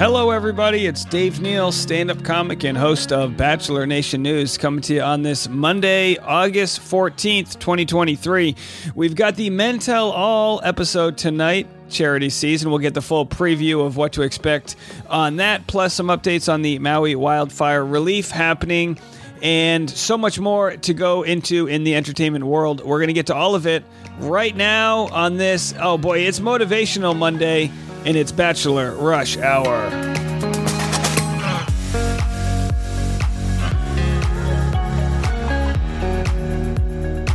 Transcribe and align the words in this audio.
Hello, 0.00 0.30
everybody. 0.30 0.86
It's 0.86 1.04
Dave 1.04 1.42
Neal, 1.42 1.70
stand 1.72 2.10
up 2.10 2.24
comic 2.24 2.64
and 2.64 2.78
host 2.78 3.12
of 3.12 3.36
Bachelor 3.36 3.84
Nation 3.84 4.22
News, 4.22 4.56
coming 4.56 4.80
to 4.80 4.94
you 4.94 5.02
on 5.02 5.20
this 5.20 5.46
Monday, 5.46 6.16
August 6.16 6.80
14th, 6.80 7.58
2023. 7.58 8.56
We've 8.94 9.14
got 9.14 9.36
the 9.36 9.50
Men 9.50 9.78
Tell 9.78 10.10
All 10.10 10.62
episode 10.64 11.18
tonight, 11.18 11.66
charity 11.90 12.30
season. 12.30 12.70
We'll 12.70 12.78
get 12.78 12.94
the 12.94 13.02
full 13.02 13.26
preview 13.26 13.84
of 13.84 13.98
what 13.98 14.14
to 14.14 14.22
expect 14.22 14.74
on 15.10 15.36
that, 15.36 15.66
plus 15.66 15.92
some 15.92 16.06
updates 16.06 16.50
on 16.50 16.62
the 16.62 16.78
Maui 16.78 17.14
wildfire 17.14 17.84
relief 17.84 18.30
happening, 18.30 18.98
and 19.42 19.90
so 19.90 20.16
much 20.16 20.40
more 20.40 20.78
to 20.78 20.94
go 20.94 21.24
into 21.24 21.66
in 21.66 21.84
the 21.84 21.94
entertainment 21.94 22.46
world. 22.46 22.82
We're 22.82 23.00
going 23.00 23.08
to 23.08 23.12
get 23.12 23.26
to 23.26 23.34
all 23.34 23.54
of 23.54 23.66
it 23.66 23.84
right 24.18 24.56
now 24.56 25.08
on 25.08 25.36
this. 25.36 25.74
Oh 25.78 25.98
boy, 25.98 26.20
it's 26.20 26.40
Motivational 26.40 27.14
Monday 27.14 27.70
and 28.04 28.16
it's 28.16 28.32
Bachelor 28.32 28.94
Rush 28.94 29.36
Hour. 29.36 29.84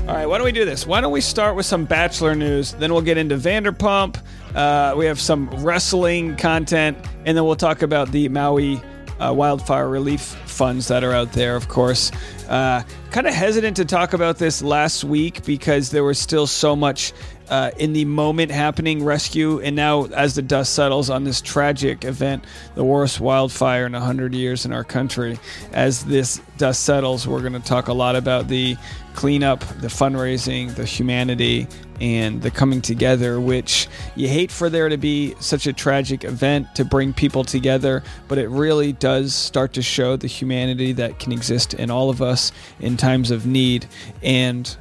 All 0.07 0.13
right, 0.13 0.25
why 0.25 0.37
don't 0.37 0.45
we 0.45 0.51
do 0.51 0.65
this? 0.65 0.87
Why 0.87 1.01
don't 1.01 1.11
we 1.11 1.21
start 1.21 1.55
with 1.55 1.65
some 1.65 1.85
Bachelor 1.85 2.35
news? 2.35 2.73
Then 2.73 2.91
we'll 2.93 3.01
get 3.01 3.17
into 3.17 3.37
Vanderpump. 3.37 4.17
Uh, 4.55 4.95
we 4.97 5.05
have 5.05 5.19
some 5.19 5.49
wrestling 5.63 6.35
content, 6.37 6.97
and 7.25 7.37
then 7.37 7.45
we'll 7.45 7.55
talk 7.55 7.81
about 7.81 8.11
the 8.11 8.29
Maui 8.29 8.81
uh, 9.19 9.33
wildfire 9.33 9.87
relief 9.87 10.21
funds 10.21 10.87
that 10.87 11.03
are 11.03 11.13
out 11.13 11.33
there, 11.33 11.55
of 11.55 11.67
course. 11.67 12.11
Uh, 12.47 12.83
kind 13.11 13.27
of 13.27 13.33
hesitant 13.33 13.77
to 13.77 13.85
talk 13.85 14.13
about 14.13 14.37
this 14.37 14.61
last 14.61 15.03
week 15.03 15.45
because 15.45 15.89
there 15.91 16.03
was 16.03 16.19
still 16.19 16.47
so 16.47 16.75
much 16.75 17.13
uh, 17.49 17.71
in 17.77 17.93
the 17.93 18.05
moment 18.05 18.51
happening 18.51 19.03
rescue. 19.03 19.59
And 19.61 19.75
now, 19.75 20.05
as 20.05 20.35
the 20.35 20.41
dust 20.41 20.73
settles 20.73 21.09
on 21.09 21.23
this 21.23 21.41
tragic 21.41 22.03
event, 22.03 22.43
the 22.75 22.83
worst 22.83 23.19
wildfire 23.19 23.85
in 23.85 23.93
100 23.93 24.33
years 24.33 24.65
in 24.65 24.73
our 24.73 24.83
country, 24.83 25.39
as 25.71 26.05
this 26.05 26.41
dust 26.57 26.83
settles, 26.83 27.27
we're 27.27 27.41
going 27.41 27.53
to 27.53 27.59
talk 27.59 27.87
a 27.87 27.93
lot 27.93 28.15
about 28.15 28.47
the 28.47 28.77
cleanup, 29.13 29.59
the 29.79 29.87
fundraising, 29.87 30.73
the 30.75 30.85
humanity, 30.85 31.67
and 32.01 32.41
the 32.41 32.51
coming 32.51 32.81
together, 32.81 33.39
which 33.39 33.87
you 34.15 34.27
hate 34.27 34.51
for 34.51 34.69
there 34.69 34.89
to 34.89 34.97
be 34.97 35.35
such 35.39 35.67
a 35.67 35.73
tragic 35.73 36.23
event 36.23 36.67
to 36.75 36.85
bring 36.85 37.13
people 37.13 37.43
together, 37.43 38.03
but 38.27 38.37
it 38.37 38.49
really 38.49 38.93
does 38.93 39.33
start 39.33 39.73
to 39.73 39.81
show 39.81 40.15
the 40.15 40.27
humanity 40.27 40.91
that 40.93 41.19
can 41.19 41.31
exist 41.31 41.73
in 41.73 41.89
all 41.89 42.09
of 42.09 42.21
us 42.21 42.51
in 42.79 42.97
times 42.97 43.31
of 43.31 43.45
need. 43.45 43.85
And 44.21 44.75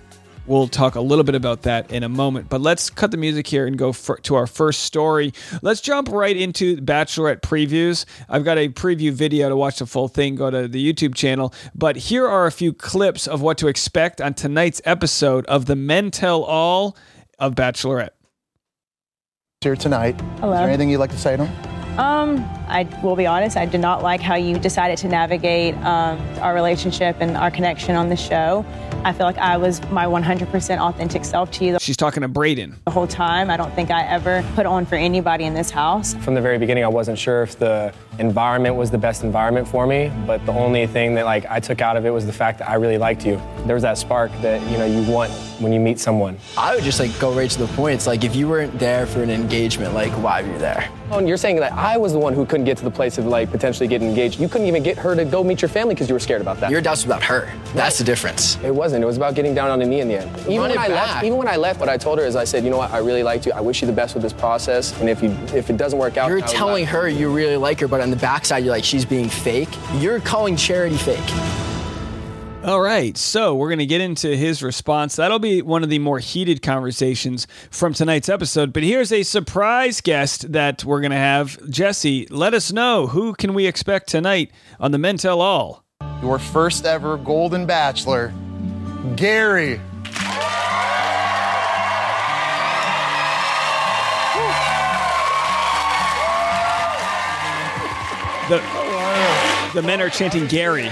We'll 0.46 0.68
talk 0.68 0.94
a 0.94 1.00
little 1.00 1.24
bit 1.24 1.34
about 1.34 1.62
that 1.62 1.90
in 1.90 2.02
a 2.02 2.08
moment, 2.08 2.50
but 2.50 2.60
let's 2.60 2.90
cut 2.90 3.10
the 3.10 3.16
music 3.16 3.46
here 3.46 3.66
and 3.66 3.78
go 3.78 3.92
for, 3.92 4.18
to 4.18 4.34
our 4.34 4.46
first 4.46 4.82
story. 4.82 5.32
Let's 5.62 5.80
jump 5.80 6.08
right 6.10 6.36
into 6.36 6.76
Bachelorette 6.76 7.40
previews. 7.40 8.04
I've 8.28 8.44
got 8.44 8.58
a 8.58 8.68
preview 8.68 9.10
video 9.10 9.48
to 9.48 9.56
watch 9.56 9.78
the 9.78 9.86
full 9.86 10.08
thing. 10.08 10.34
Go 10.34 10.50
to 10.50 10.68
the 10.68 10.92
YouTube 10.92 11.14
channel. 11.14 11.54
But 11.74 11.96
here 11.96 12.28
are 12.28 12.46
a 12.46 12.52
few 12.52 12.74
clips 12.74 13.26
of 13.26 13.40
what 13.40 13.56
to 13.58 13.68
expect 13.68 14.20
on 14.20 14.34
tonight's 14.34 14.82
episode 14.84 15.46
of 15.46 15.64
the 15.64 15.76
Men 15.76 16.10
Tell 16.10 16.42
All 16.42 16.94
of 17.38 17.54
Bachelorette. 17.54 18.10
Here 19.62 19.76
tonight. 19.76 20.20
Hello. 20.40 20.52
Is 20.52 20.58
there 20.58 20.68
anything 20.68 20.90
you'd 20.90 20.98
like 20.98 21.12
to 21.12 21.18
say 21.18 21.38
to 21.38 21.46
him? 21.46 21.98
Um, 21.98 22.44
I 22.68 22.88
will 23.02 23.16
be 23.16 23.24
honest, 23.24 23.56
I 23.56 23.66
did 23.66 23.80
not 23.80 24.02
like 24.02 24.20
how 24.20 24.34
you 24.34 24.58
decided 24.58 24.98
to 24.98 25.08
navigate 25.08 25.74
um, 25.76 26.20
our 26.40 26.52
relationship 26.52 27.16
and 27.20 27.36
our 27.36 27.50
connection 27.50 27.94
on 27.94 28.08
the 28.08 28.16
show. 28.16 28.66
I 29.04 29.12
feel 29.12 29.26
like 29.26 29.36
I 29.38 29.56
was 29.58 29.82
my 29.90 30.06
100% 30.06 30.78
authentic 30.78 31.24
self 31.26 31.50
to 31.52 31.64
you 31.64 31.78
She's 31.78 31.96
talking 31.96 32.22
to 32.22 32.28
Brayden. 32.28 32.74
the 32.86 32.90
whole 32.90 33.06
time. 33.06 33.50
I 33.50 33.56
don't 33.58 33.72
think 33.74 33.90
I 33.90 34.02
ever 34.06 34.42
put 34.54 34.64
on 34.64 34.86
for 34.86 34.94
anybody 34.96 35.44
in 35.44 35.52
this 35.52 35.70
house. 35.70 36.14
From 36.24 36.34
the 36.34 36.40
very 36.40 36.56
beginning, 36.58 36.84
I 36.84 36.88
wasn't 36.88 37.18
sure 37.18 37.42
if 37.42 37.58
the 37.58 37.92
environment 38.18 38.76
was 38.76 38.90
the 38.90 38.98
best 38.98 39.22
environment 39.22 39.68
for 39.68 39.86
me, 39.86 40.10
but 40.26 40.44
the 40.46 40.52
only 40.52 40.86
thing 40.86 41.14
that 41.16 41.24
like 41.26 41.44
I 41.50 41.60
took 41.60 41.80
out 41.82 41.96
of 41.96 42.06
it 42.06 42.10
was 42.10 42.24
the 42.24 42.32
fact 42.32 42.60
that 42.60 42.70
I 42.70 42.74
really 42.74 42.96
liked 42.98 43.26
you. 43.26 43.40
There 43.66 43.74
was 43.74 43.82
that 43.82 43.98
spark 43.98 44.30
that 44.40 44.62
you 44.70 44.78
know 44.78 44.86
you 44.86 45.02
want 45.10 45.30
when 45.60 45.72
you 45.72 45.80
meet 45.80 45.98
someone. 46.00 46.38
I 46.56 46.74
would 46.74 46.84
just 46.84 47.00
like 47.00 47.16
go 47.18 47.32
right 47.34 47.50
to 47.50 47.58
the 47.58 47.66
point. 47.74 47.96
It's 47.96 48.06
like 48.06 48.24
if 48.24 48.34
you 48.34 48.48
weren't 48.48 48.78
there 48.78 49.06
for 49.06 49.22
an 49.22 49.30
engagement, 49.30 49.94
like 49.94 50.12
why 50.12 50.42
were 50.42 50.52
you 50.52 50.58
there? 50.58 50.88
Oh, 51.10 51.18
and 51.18 51.28
you're 51.28 51.36
saying 51.36 51.56
that 51.56 51.72
I 51.72 51.96
was 51.98 52.12
the 52.12 52.18
one 52.18 52.32
who 52.32 52.46
couldn't 52.46 52.64
get 52.64 52.78
to 52.78 52.84
the 52.84 52.90
place 52.90 53.18
of 53.18 53.26
like 53.26 53.50
potentially 53.50 53.86
getting 53.86 54.08
engaged. 54.08 54.40
You 54.40 54.48
couldn't 54.48 54.66
even 54.66 54.82
get 54.82 54.96
her 54.98 55.14
to 55.14 55.24
go 55.24 55.44
meet 55.44 55.60
your 55.60 55.68
family 55.68 55.94
because 55.94 56.08
you 56.08 56.14
were 56.14 56.20
scared 56.20 56.40
about 56.40 56.58
that. 56.60 56.70
Your 56.70 56.80
doubts 56.80 57.04
about 57.04 57.22
her. 57.22 57.52
That's 57.74 57.98
the 57.98 58.04
difference. 58.04 58.56
It 58.64 58.74
wasn't. 58.74 59.04
It 59.04 59.06
was 59.06 59.16
about 59.18 59.34
getting 59.34 59.54
down 59.54 59.70
on 59.70 59.82
a 59.82 59.86
knee 59.86 60.00
in 60.00 60.08
the 60.08 60.20
end. 60.20 60.30
Even 60.40 60.58
Run 60.60 60.70
when 60.70 60.78
I 60.78 60.88
back. 60.88 61.08
left, 61.08 61.24
even 61.24 61.38
when 61.38 61.48
I 61.48 61.56
left, 61.56 61.78
what 61.78 61.88
I 61.90 61.98
told 61.98 62.18
her 62.18 62.24
is 62.24 62.36
I 62.36 62.44
said, 62.44 62.64
you 62.64 62.70
know 62.70 62.78
what, 62.78 62.90
I 62.90 62.98
really 62.98 63.22
liked 63.22 63.44
you. 63.44 63.52
I 63.52 63.60
wish 63.60 63.82
you 63.82 63.86
the 63.86 63.92
best 63.92 64.14
with 64.14 64.22
this 64.22 64.32
process. 64.32 64.98
And 65.00 65.08
if 65.10 65.22
you 65.22 65.30
if 65.54 65.68
it 65.68 65.76
doesn't 65.76 65.98
work 65.98 66.16
out, 66.16 66.30
You're 66.30 66.40
telling 66.40 66.86
her 66.86 67.08
you 67.08 67.32
really 67.32 67.56
like 67.56 67.80
her, 67.80 67.88
but 67.88 68.00
on 68.00 68.10
the 68.10 68.16
backside 68.16 68.64
you're 68.64 68.72
like 68.72 68.84
she's 68.84 69.04
being 69.04 69.28
fake. 69.28 69.68
You're 69.96 70.20
calling 70.20 70.56
charity 70.56 70.96
fake. 70.96 71.63
All 72.64 72.80
right, 72.80 73.14
so 73.14 73.54
we're 73.54 73.68
going 73.68 73.80
to 73.80 73.84
get 73.84 74.00
into 74.00 74.34
his 74.34 74.62
response. 74.62 75.16
That'll 75.16 75.38
be 75.38 75.60
one 75.60 75.82
of 75.82 75.90
the 75.90 75.98
more 75.98 76.18
heated 76.18 76.62
conversations 76.62 77.46
from 77.70 77.92
tonight's 77.92 78.30
episode. 78.30 78.72
But 78.72 78.84
here's 78.84 79.12
a 79.12 79.22
surprise 79.22 80.00
guest 80.00 80.50
that 80.50 80.82
we're 80.82 81.02
going 81.02 81.10
to 81.10 81.16
have. 81.18 81.58
Jesse, 81.68 82.26
let 82.30 82.54
us 82.54 82.72
know 82.72 83.06
who 83.06 83.34
can 83.34 83.52
we 83.52 83.66
expect 83.66 84.08
tonight 84.08 84.50
on 84.80 84.92
the 84.92 84.98
Men 84.98 85.18
Tell 85.18 85.42
All. 85.42 85.84
Your 86.22 86.38
first 86.38 86.86
ever 86.86 87.18
Golden 87.18 87.66
Bachelor, 87.66 88.32
Gary. 89.14 89.78
The, 98.48 98.62
the 99.74 99.82
men 99.82 100.00
are 100.00 100.08
chanting 100.08 100.46
Gary. 100.46 100.90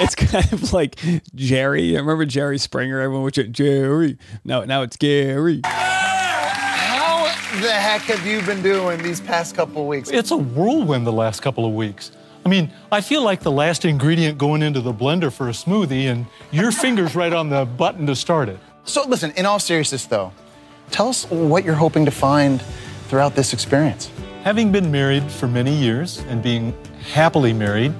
It's 0.00 0.14
kind 0.14 0.52
of 0.52 0.72
like 0.72 0.98
Jerry. 1.34 1.96
I 1.96 2.00
remember 2.00 2.24
Jerry 2.24 2.58
Springer. 2.58 3.00
Everyone 3.00 3.24
would 3.24 3.34
chant 3.34 3.52
Jerry. 3.52 4.18
No, 4.44 4.64
now 4.64 4.82
it's 4.82 4.96
Gary. 4.96 5.60
How 5.64 7.24
the 7.60 7.72
heck 7.72 8.02
have 8.02 8.24
you 8.26 8.40
been 8.42 8.62
doing 8.62 9.02
these 9.02 9.20
past 9.20 9.56
couple 9.56 9.86
weeks? 9.86 10.10
It's 10.10 10.30
a 10.30 10.36
whirlwind 10.36 11.06
the 11.06 11.12
last 11.12 11.40
couple 11.40 11.66
of 11.66 11.72
weeks. 11.74 12.12
I 12.46 12.48
mean, 12.48 12.72
I 12.90 13.00
feel 13.00 13.22
like 13.22 13.40
the 13.40 13.50
last 13.50 13.84
ingredient 13.84 14.38
going 14.38 14.62
into 14.62 14.80
the 14.80 14.94
blender 14.94 15.32
for 15.32 15.48
a 15.48 15.52
smoothie, 15.52 16.04
and 16.04 16.26
your 16.50 16.72
finger's 16.72 17.14
right 17.14 17.32
on 17.32 17.50
the 17.50 17.64
button 17.64 18.06
to 18.06 18.16
start 18.16 18.48
it. 18.48 18.58
So 18.84 19.04
listen, 19.06 19.32
in 19.32 19.44
all 19.44 19.58
seriousness 19.58 20.06
though, 20.06 20.32
tell 20.90 21.08
us 21.08 21.28
what 21.30 21.64
you're 21.64 21.74
hoping 21.74 22.04
to 22.04 22.10
find 22.10 22.62
throughout 23.08 23.34
this 23.34 23.52
experience. 23.52 24.10
Having 24.44 24.72
been 24.72 24.90
married 24.90 25.30
for 25.30 25.46
many 25.46 25.74
years 25.74 26.20
and 26.28 26.42
being 26.42 26.72
happily 27.12 27.52
married, 27.52 27.92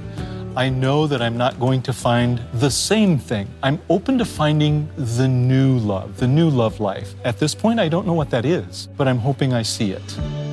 I 0.59 0.71
know 0.71 1.07
that 1.07 1.23
I'm 1.23 1.37
not 1.37 1.61
going 1.61 1.83
to 1.83 1.93
find 1.93 2.43
the 2.55 2.69
same 2.69 3.17
thing. 3.17 3.47
I'm 3.63 3.81
open 3.89 4.19
to 4.19 4.25
finding 4.25 4.89
the 4.97 5.29
new 5.29 5.79
love, 5.79 6.17
the 6.17 6.27
new 6.27 6.51
love 6.51 6.81
life. 6.81 7.15
At 7.25 7.39
this 7.39 7.55
point, 7.55 7.79
I 7.79 7.89
don't 7.89 8.09
know 8.09 8.13
what 8.13 8.31
that 8.31 8.45
is, 8.45 8.89
but 8.97 9.07
I'm 9.07 9.19
hoping 9.19 9.53
I 9.53 9.63
see 9.63 9.93
it. 9.93 10.47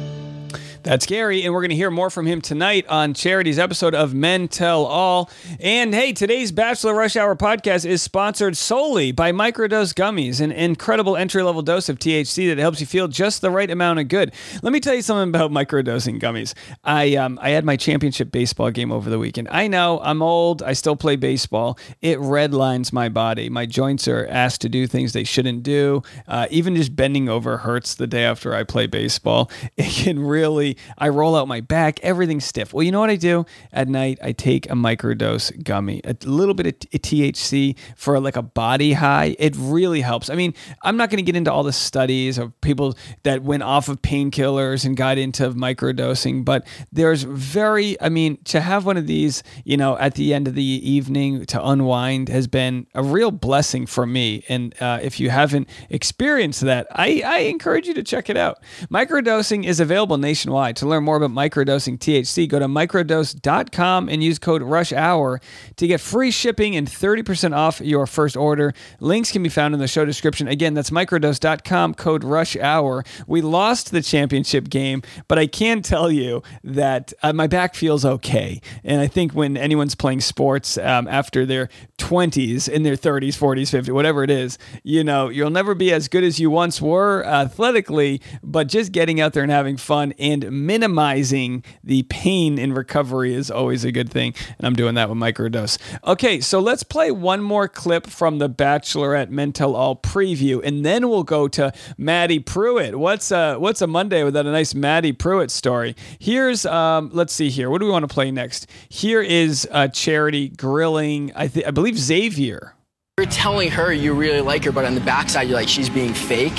That's 0.85 1.07
Gary, 1.07 1.41
and 1.41 1.51
we're 1.51 1.61
going 1.61 1.71
to 1.71 1.75
hear 1.75 1.89
more 1.89 2.11
from 2.11 2.27
him 2.27 2.41
tonight 2.41 2.85
on 2.87 3.15
Charity's 3.15 3.57
episode 3.57 3.95
of 3.95 4.13
Men 4.13 4.47
Tell 4.47 4.85
All. 4.85 5.31
And 5.59 5.95
hey, 5.95 6.13
today's 6.13 6.51
Bachelor 6.51 6.93
Rush 6.93 7.15
Hour 7.15 7.35
podcast 7.35 7.87
is 7.87 8.03
sponsored 8.03 8.55
solely 8.55 9.11
by 9.11 9.31
Microdose 9.31 9.95
Gummies, 9.95 10.39
an 10.39 10.51
incredible 10.51 11.17
entry 11.17 11.41
level 11.41 11.63
dose 11.63 11.89
of 11.89 11.97
THC 11.97 12.49
that 12.49 12.59
helps 12.59 12.81
you 12.81 12.85
feel 12.85 13.07
just 13.07 13.41
the 13.41 13.49
right 13.49 13.71
amount 13.71 13.97
of 13.97 14.09
good. 14.09 14.31
Let 14.61 14.73
me 14.73 14.79
tell 14.79 14.93
you 14.93 15.01
something 15.01 15.29
about 15.29 15.49
microdosing 15.49 16.21
gummies. 16.21 16.53
I 16.83 17.15
um, 17.15 17.39
I 17.41 17.49
had 17.49 17.65
my 17.65 17.77
championship 17.77 18.31
baseball 18.31 18.69
game 18.69 18.91
over 18.91 19.09
the 19.09 19.17
weekend. 19.17 19.47
I 19.49 19.67
know 19.67 19.99
I'm 20.03 20.21
old. 20.21 20.61
I 20.61 20.73
still 20.73 20.95
play 20.95 21.15
baseball. 21.15 21.79
It 22.03 22.19
redlines 22.19 22.93
my 22.93 23.09
body. 23.09 23.49
My 23.49 23.65
joints 23.65 24.07
are 24.07 24.27
asked 24.27 24.61
to 24.61 24.69
do 24.69 24.85
things 24.85 25.13
they 25.13 25.23
shouldn't 25.23 25.63
do. 25.63 26.03
Uh, 26.27 26.45
even 26.51 26.75
just 26.75 26.95
bending 26.95 27.27
over 27.27 27.57
hurts 27.57 27.95
the 27.95 28.05
day 28.05 28.23
after 28.23 28.53
I 28.53 28.63
play 28.63 28.85
baseball. 28.85 29.49
It 29.77 29.91
can 29.91 30.19
really. 30.19 30.74
I 30.97 31.09
roll 31.09 31.35
out 31.35 31.47
my 31.47 31.61
back. 31.61 31.99
Everything's 32.01 32.45
stiff. 32.45 32.73
Well, 32.73 32.83
you 32.83 32.91
know 32.91 32.99
what 32.99 33.09
I 33.09 33.15
do 33.15 33.45
at 33.71 33.87
night? 33.87 34.19
I 34.23 34.31
take 34.31 34.65
a 34.67 34.73
microdose 34.73 35.63
gummy, 35.63 36.01
a 36.03 36.15
little 36.23 36.53
bit 36.53 36.67
of 36.67 36.79
THC 37.01 37.77
for 37.95 38.19
like 38.19 38.35
a 38.35 38.41
body 38.41 38.93
high. 38.93 39.35
It 39.39 39.55
really 39.57 40.01
helps. 40.01 40.29
I 40.29 40.35
mean, 40.35 40.53
I'm 40.83 40.97
not 40.97 41.09
going 41.09 41.17
to 41.17 41.23
get 41.23 41.35
into 41.35 41.51
all 41.51 41.63
the 41.63 41.73
studies 41.73 42.37
of 42.37 42.59
people 42.61 42.97
that 43.23 43.43
went 43.43 43.63
off 43.63 43.89
of 43.89 44.01
painkillers 44.01 44.85
and 44.85 44.97
got 44.97 45.17
into 45.17 45.49
microdosing, 45.51 46.45
but 46.45 46.65
there's 46.91 47.23
very, 47.23 47.99
I 48.01 48.09
mean, 48.09 48.37
to 48.45 48.61
have 48.61 48.85
one 48.85 48.97
of 48.97 49.07
these, 49.07 49.43
you 49.63 49.77
know, 49.77 49.97
at 49.97 50.15
the 50.15 50.33
end 50.33 50.47
of 50.47 50.55
the 50.55 50.63
evening 50.63 51.45
to 51.45 51.65
unwind 51.65 52.29
has 52.29 52.47
been 52.47 52.87
a 52.93 53.03
real 53.03 53.31
blessing 53.31 53.85
for 53.85 54.05
me. 54.05 54.43
And 54.49 54.73
uh, 54.81 54.99
if 55.01 55.19
you 55.19 55.29
haven't 55.29 55.69
experienced 55.89 56.61
that, 56.61 56.87
I, 56.91 57.21
I 57.25 57.37
encourage 57.39 57.87
you 57.87 57.93
to 57.93 58.03
check 58.03 58.29
it 58.29 58.37
out. 58.37 58.59
Microdosing 58.89 59.65
is 59.65 59.79
available 59.79 60.17
nationwide 60.17 60.64
To 60.73 60.87
learn 60.87 61.03
more 61.03 61.17
about 61.17 61.31
microdosing 61.31 61.97
THC, 61.97 62.47
go 62.47 62.59
to 62.59 62.65
microdose.com 62.65 64.09
and 64.09 64.23
use 64.23 64.39
code 64.39 64.61
RUSH 64.61 64.91
HOUR 64.91 65.41
to 65.75 65.87
get 65.87 66.01
free 66.01 66.31
shipping 66.31 66.75
and 66.75 66.87
30% 66.87 67.55
off 67.55 67.81
your 67.81 68.07
first 68.07 68.35
order. 68.37 68.73
Links 68.99 69.31
can 69.31 69.43
be 69.43 69.49
found 69.49 69.73
in 69.73 69.79
the 69.79 69.87
show 69.87 70.05
description. 70.05 70.47
Again, 70.47 70.73
that's 70.73 70.89
microdose.com, 70.89 71.95
code 71.95 72.23
RUSH 72.23 72.57
HOUR. 72.57 73.03
We 73.27 73.41
lost 73.41 73.91
the 73.91 74.01
championship 74.01 74.69
game, 74.69 75.01
but 75.27 75.37
I 75.39 75.47
can 75.47 75.81
tell 75.81 76.11
you 76.11 76.43
that 76.63 77.13
uh, 77.23 77.33
my 77.33 77.47
back 77.47 77.75
feels 77.75 78.05
okay. 78.05 78.61
And 78.83 79.01
I 79.01 79.07
think 79.07 79.33
when 79.33 79.57
anyone's 79.57 79.95
playing 79.95 80.21
sports 80.21 80.77
um, 80.77 81.07
after 81.07 81.45
their 81.45 81.69
20s, 81.97 82.67
in 82.69 82.83
their 82.83 82.95
30s, 82.95 83.37
40s, 83.37 83.81
50s, 83.81 83.93
whatever 83.93 84.23
it 84.23 84.29
is, 84.29 84.57
you 84.83 85.03
know, 85.03 85.29
you'll 85.29 85.49
never 85.49 85.75
be 85.75 85.91
as 85.91 86.07
good 86.07 86.23
as 86.23 86.39
you 86.39 86.49
once 86.49 86.81
were 86.81 87.25
athletically, 87.25 88.21
but 88.43 88.67
just 88.67 88.91
getting 88.91 89.21
out 89.21 89.33
there 89.33 89.43
and 89.43 89.51
having 89.51 89.77
fun 89.77 90.13
and 90.19 90.51
minimizing 90.55 91.63
the 91.83 92.03
pain 92.03 92.57
in 92.57 92.73
recovery 92.73 93.33
is 93.33 93.51
always 93.51 93.83
a 93.83 93.91
good 93.91 94.09
thing. 94.09 94.33
And 94.57 94.65
I'm 94.65 94.75
doing 94.75 94.95
that 94.95 95.09
with 95.09 95.17
microdose. 95.17 95.77
Okay, 96.05 96.39
so 96.39 96.59
let's 96.59 96.83
play 96.83 97.11
one 97.11 97.41
more 97.41 97.67
clip 97.67 98.07
from 98.07 98.39
the 98.39 98.49
Bachelorette 98.49 99.29
Men 99.29 99.51
Tell 99.51 99.75
All 99.75 99.95
preview, 99.95 100.61
and 100.63 100.85
then 100.85 101.09
we'll 101.09 101.23
go 101.23 101.47
to 101.49 101.73
Maddie 101.97 102.39
Pruitt. 102.39 102.97
What's 102.97 103.31
a 103.31 103.57
what's 103.57 103.81
a 103.81 103.87
Monday 103.87 104.23
without 104.23 104.45
a 104.45 104.51
nice 104.51 104.73
Maddie 104.73 105.13
Pruitt 105.13 105.51
story? 105.51 105.95
Here's 106.19 106.65
um, 106.65 107.09
let's 107.13 107.33
see 107.33 107.49
here. 107.49 107.69
What 107.69 107.79
do 107.79 107.85
we 107.85 107.91
want 107.91 108.07
to 108.07 108.13
play 108.13 108.31
next? 108.31 108.67
Here 108.89 109.21
is 109.21 109.67
uh, 109.71 109.87
Charity 109.89 110.49
grilling. 110.49 111.31
I 111.35 111.47
think 111.47 111.67
I 111.67 111.71
believe 111.71 111.97
Xavier. 111.97 112.73
You're 113.17 113.27
telling 113.27 113.71
her 113.71 113.93
you 113.93 114.13
really 114.13 114.41
like 114.41 114.65
her, 114.65 114.73
but 114.73 114.83
on 114.83 114.93
the 114.93 114.99
backside, 114.99 115.47
you're 115.47 115.57
like, 115.57 115.69
she's 115.69 115.89
being 115.89 116.13
fake. 116.13 116.51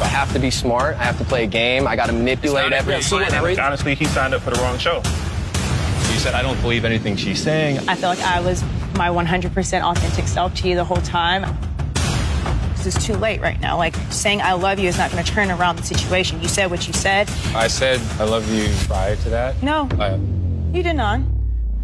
I 0.00 0.06
have 0.06 0.32
to 0.32 0.38
be 0.38 0.50
smart. 0.50 0.96
I 0.96 1.04
have 1.04 1.18
to 1.18 1.24
play 1.24 1.44
a 1.44 1.46
game. 1.46 1.86
I 1.86 1.96
got 1.96 2.06
to 2.06 2.12
manipulate 2.12 2.72
everything. 2.72 3.58
Honestly, 3.58 3.94
he 3.94 4.04
signed 4.06 4.34
up 4.34 4.42
for 4.42 4.50
the 4.50 4.60
wrong 4.60 4.78
show. 4.78 4.96
You 6.12 6.18
said, 6.18 6.34
I 6.34 6.42
don't 6.42 6.60
believe 6.60 6.84
anything 6.84 7.16
she's 7.16 7.42
saying. 7.42 7.78
I 7.88 7.94
feel 7.94 8.08
like 8.08 8.20
I 8.20 8.40
was 8.40 8.62
my 8.96 9.08
100% 9.08 9.82
authentic 9.82 10.26
self 10.26 10.54
to 10.56 10.68
you 10.68 10.74
the 10.74 10.84
whole 10.84 10.98
time. 10.98 11.56
This 12.76 12.96
is 12.96 13.04
too 13.04 13.14
late 13.14 13.40
right 13.40 13.60
now. 13.60 13.76
Like 13.76 13.94
saying 14.10 14.40
I 14.40 14.52
love 14.52 14.78
you 14.78 14.88
is 14.88 14.98
not 14.98 15.10
going 15.10 15.24
to 15.24 15.30
turn 15.30 15.50
around 15.50 15.76
the 15.76 15.82
situation. 15.82 16.40
You 16.40 16.48
said 16.48 16.70
what 16.70 16.86
you 16.86 16.92
said. 16.92 17.28
I 17.54 17.66
said 17.66 18.00
I 18.20 18.24
love 18.24 18.48
you 18.52 18.72
prior 18.86 19.16
to 19.16 19.30
that. 19.30 19.60
No, 19.62 19.88
I, 19.98 20.14
you 20.76 20.82
did 20.84 20.94
not. 20.94 21.20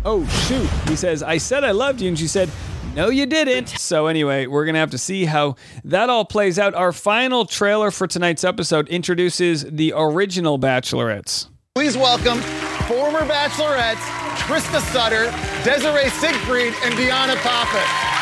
Oh 0.05 0.25
shoot! 0.46 0.69
He 0.88 0.96
says, 0.96 1.22
"I 1.22 1.38
said 1.38 1.64
I 1.64 1.72
loved 1.72 2.00
you," 2.00 2.08
and 2.08 2.19
she 2.19 2.28
said, 2.28 2.49
"No, 2.94 3.08
you 3.08 3.26
didn't." 3.26 3.69
So 3.69 4.06
anyway, 4.06 4.46
we're 4.46 4.64
gonna 4.64 4.79
have 4.79 4.91
to 4.91 4.99
see 4.99 5.25
how 5.25 5.56
that 5.85 6.11
all 6.11 6.25
plays 6.25 6.58
out. 6.58 6.75
Our 6.75 6.93
final 6.93 7.44
trailer 7.44 7.91
for 7.91 8.06
tonight's 8.06 8.44
episode 8.44 8.88
introduces 8.88 9.64
the 9.64 9.93
original 9.96 10.58
Bachelorettes. 10.58 11.49
Please 11.75 11.96
welcome 11.96 12.41
former 12.87 13.20
bachelorettes 13.20 13.96
Trista 14.44 14.81
Sutter, 14.93 15.25
Desiree 15.64 16.08
Siegfried, 16.11 16.75
and 16.85 16.94
Deanna 16.94 17.37
Pappas. 17.37 18.14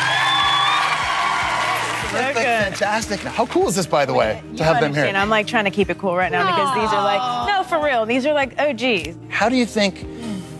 They're. 2.13 2.33
Fantastic. 2.33 3.19
How 3.21 3.45
cool 3.47 3.67
is 3.67 3.75
this, 3.75 3.87
by 3.87 4.05
the 4.05 4.13
way, 4.13 4.41
to 4.57 4.63
have 4.63 4.79
them 4.79 4.93
here? 4.93 5.05
I'm 5.05 5.29
like 5.29 5.47
trying 5.47 5.65
to 5.65 5.71
keep 5.71 5.89
it 5.89 5.97
cool 5.97 6.15
right 6.15 6.31
now 6.31 6.45
because 6.45 6.75
these 6.75 6.93
are 6.93 7.03
like 7.03 7.47
no, 7.47 7.63
for 7.63 7.83
real. 7.83 8.05
These 8.05 8.25
are 8.25 8.33
like 8.33 8.59
OGs. 8.59 9.17
How 9.29 9.49
do 9.49 9.55
you 9.55 9.65
think 9.65 10.05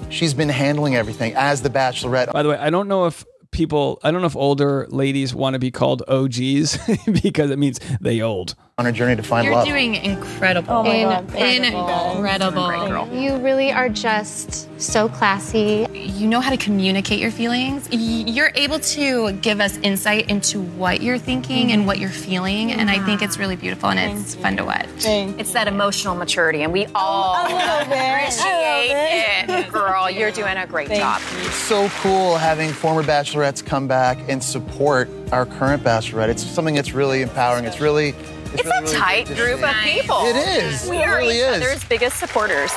she's 0.09 0.33
been 0.33 0.49
handling 0.49 0.95
everything 0.95 1.33
as 1.35 1.61
the 1.61 1.69
bachelorette? 1.69 2.33
By 2.33 2.43
the 2.43 2.49
way, 2.49 2.57
I 2.57 2.69
don't 2.71 2.87
know 2.87 3.05
if 3.05 3.23
people, 3.53 3.99
I 4.03 4.11
don't 4.11 4.21
know 4.21 4.27
if 4.27 4.35
older 4.35 4.87
ladies 4.89 5.33
want 5.33 5.53
to 5.53 5.59
be 5.59 5.71
called 5.71 6.03
OGs 6.07 6.77
because 7.23 7.49
it 7.51 7.59
means 7.59 7.79
they 8.01 8.21
old. 8.21 8.55
On 8.79 8.87
a 8.87 8.91
journey 8.91 9.15
to 9.15 9.21
find 9.21 9.47
love. 9.51 9.67
You're 9.67 9.75
doing 9.75 9.93
incredible. 9.93 10.73
Oh 10.73 10.83
my 10.83 11.03
God, 11.03 11.29
thank 11.29 11.63
you. 11.63 11.77
incredible. 11.77 13.07
You 13.13 13.37
really 13.37 13.71
are 13.71 13.87
just 13.87 14.67
so 14.81 15.07
classy. 15.07 15.85
You 15.93 16.27
know 16.27 16.39
how 16.39 16.49
to 16.49 16.57
communicate 16.57 17.19
your 17.19 17.29
feelings. 17.29 17.87
You're 17.91 18.51
able 18.55 18.79
to 18.79 19.31
give 19.33 19.61
us 19.61 19.77
insight 19.83 20.27
into 20.27 20.59
what 20.59 21.03
you're 21.03 21.19
thinking 21.19 21.71
and 21.71 21.85
what 21.85 21.99
you're 21.99 22.09
feeling, 22.09 22.71
and 22.71 22.89
I 22.89 22.97
think 23.05 23.21
it's 23.21 23.37
really 23.37 23.55
beautiful 23.55 23.91
and 23.91 24.17
it's 24.17 24.33
fun 24.33 24.57
to 24.57 24.65
watch. 24.65 24.87
It's 25.05 25.53
that 25.53 25.67
emotional 25.67 26.15
maturity, 26.15 26.63
and 26.63 26.73
we 26.73 26.87
oh, 26.87 26.91
all 26.95 27.45
appreciate 27.45 29.45
it. 29.49 29.71
Girl, 29.71 30.09
you're 30.09 30.31
doing 30.31 30.57
a 30.57 30.65
great 30.65 30.89
job. 30.89 31.21
It's 31.41 31.53
so 31.53 31.89
cool 32.01 32.37
having 32.37 32.71
former 32.71 33.03
bachelorettes 33.03 33.63
come 33.63 33.87
back 33.87 34.17
and 34.27 34.43
support 34.43 35.11
our 35.31 35.45
current 35.45 35.83
bachelorette. 35.83 36.29
It's 36.29 36.43
something 36.43 36.73
that's 36.73 36.93
really 36.93 37.21
empowering. 37.21 37.65
It's 37.65 37.79
really 37.79 38.15
It's 38.53 38.65
really, 38.65 38.95
a 38.95 38.99
tight 38.99 39.27
group 39.27 39.63
of 39.63 39.75
people. 39.83 40.21
It 40.25 40.35
is. 40.35 40.89
We 40.89 40.97
It 40.97 41.07
are 41.07 41.17
really 41.17 41.37
each 41.37 41.43
is. 41.43 41.57
other's 41.63 41.83
biggest 41.85 42.19
supporters. 42.19 42.71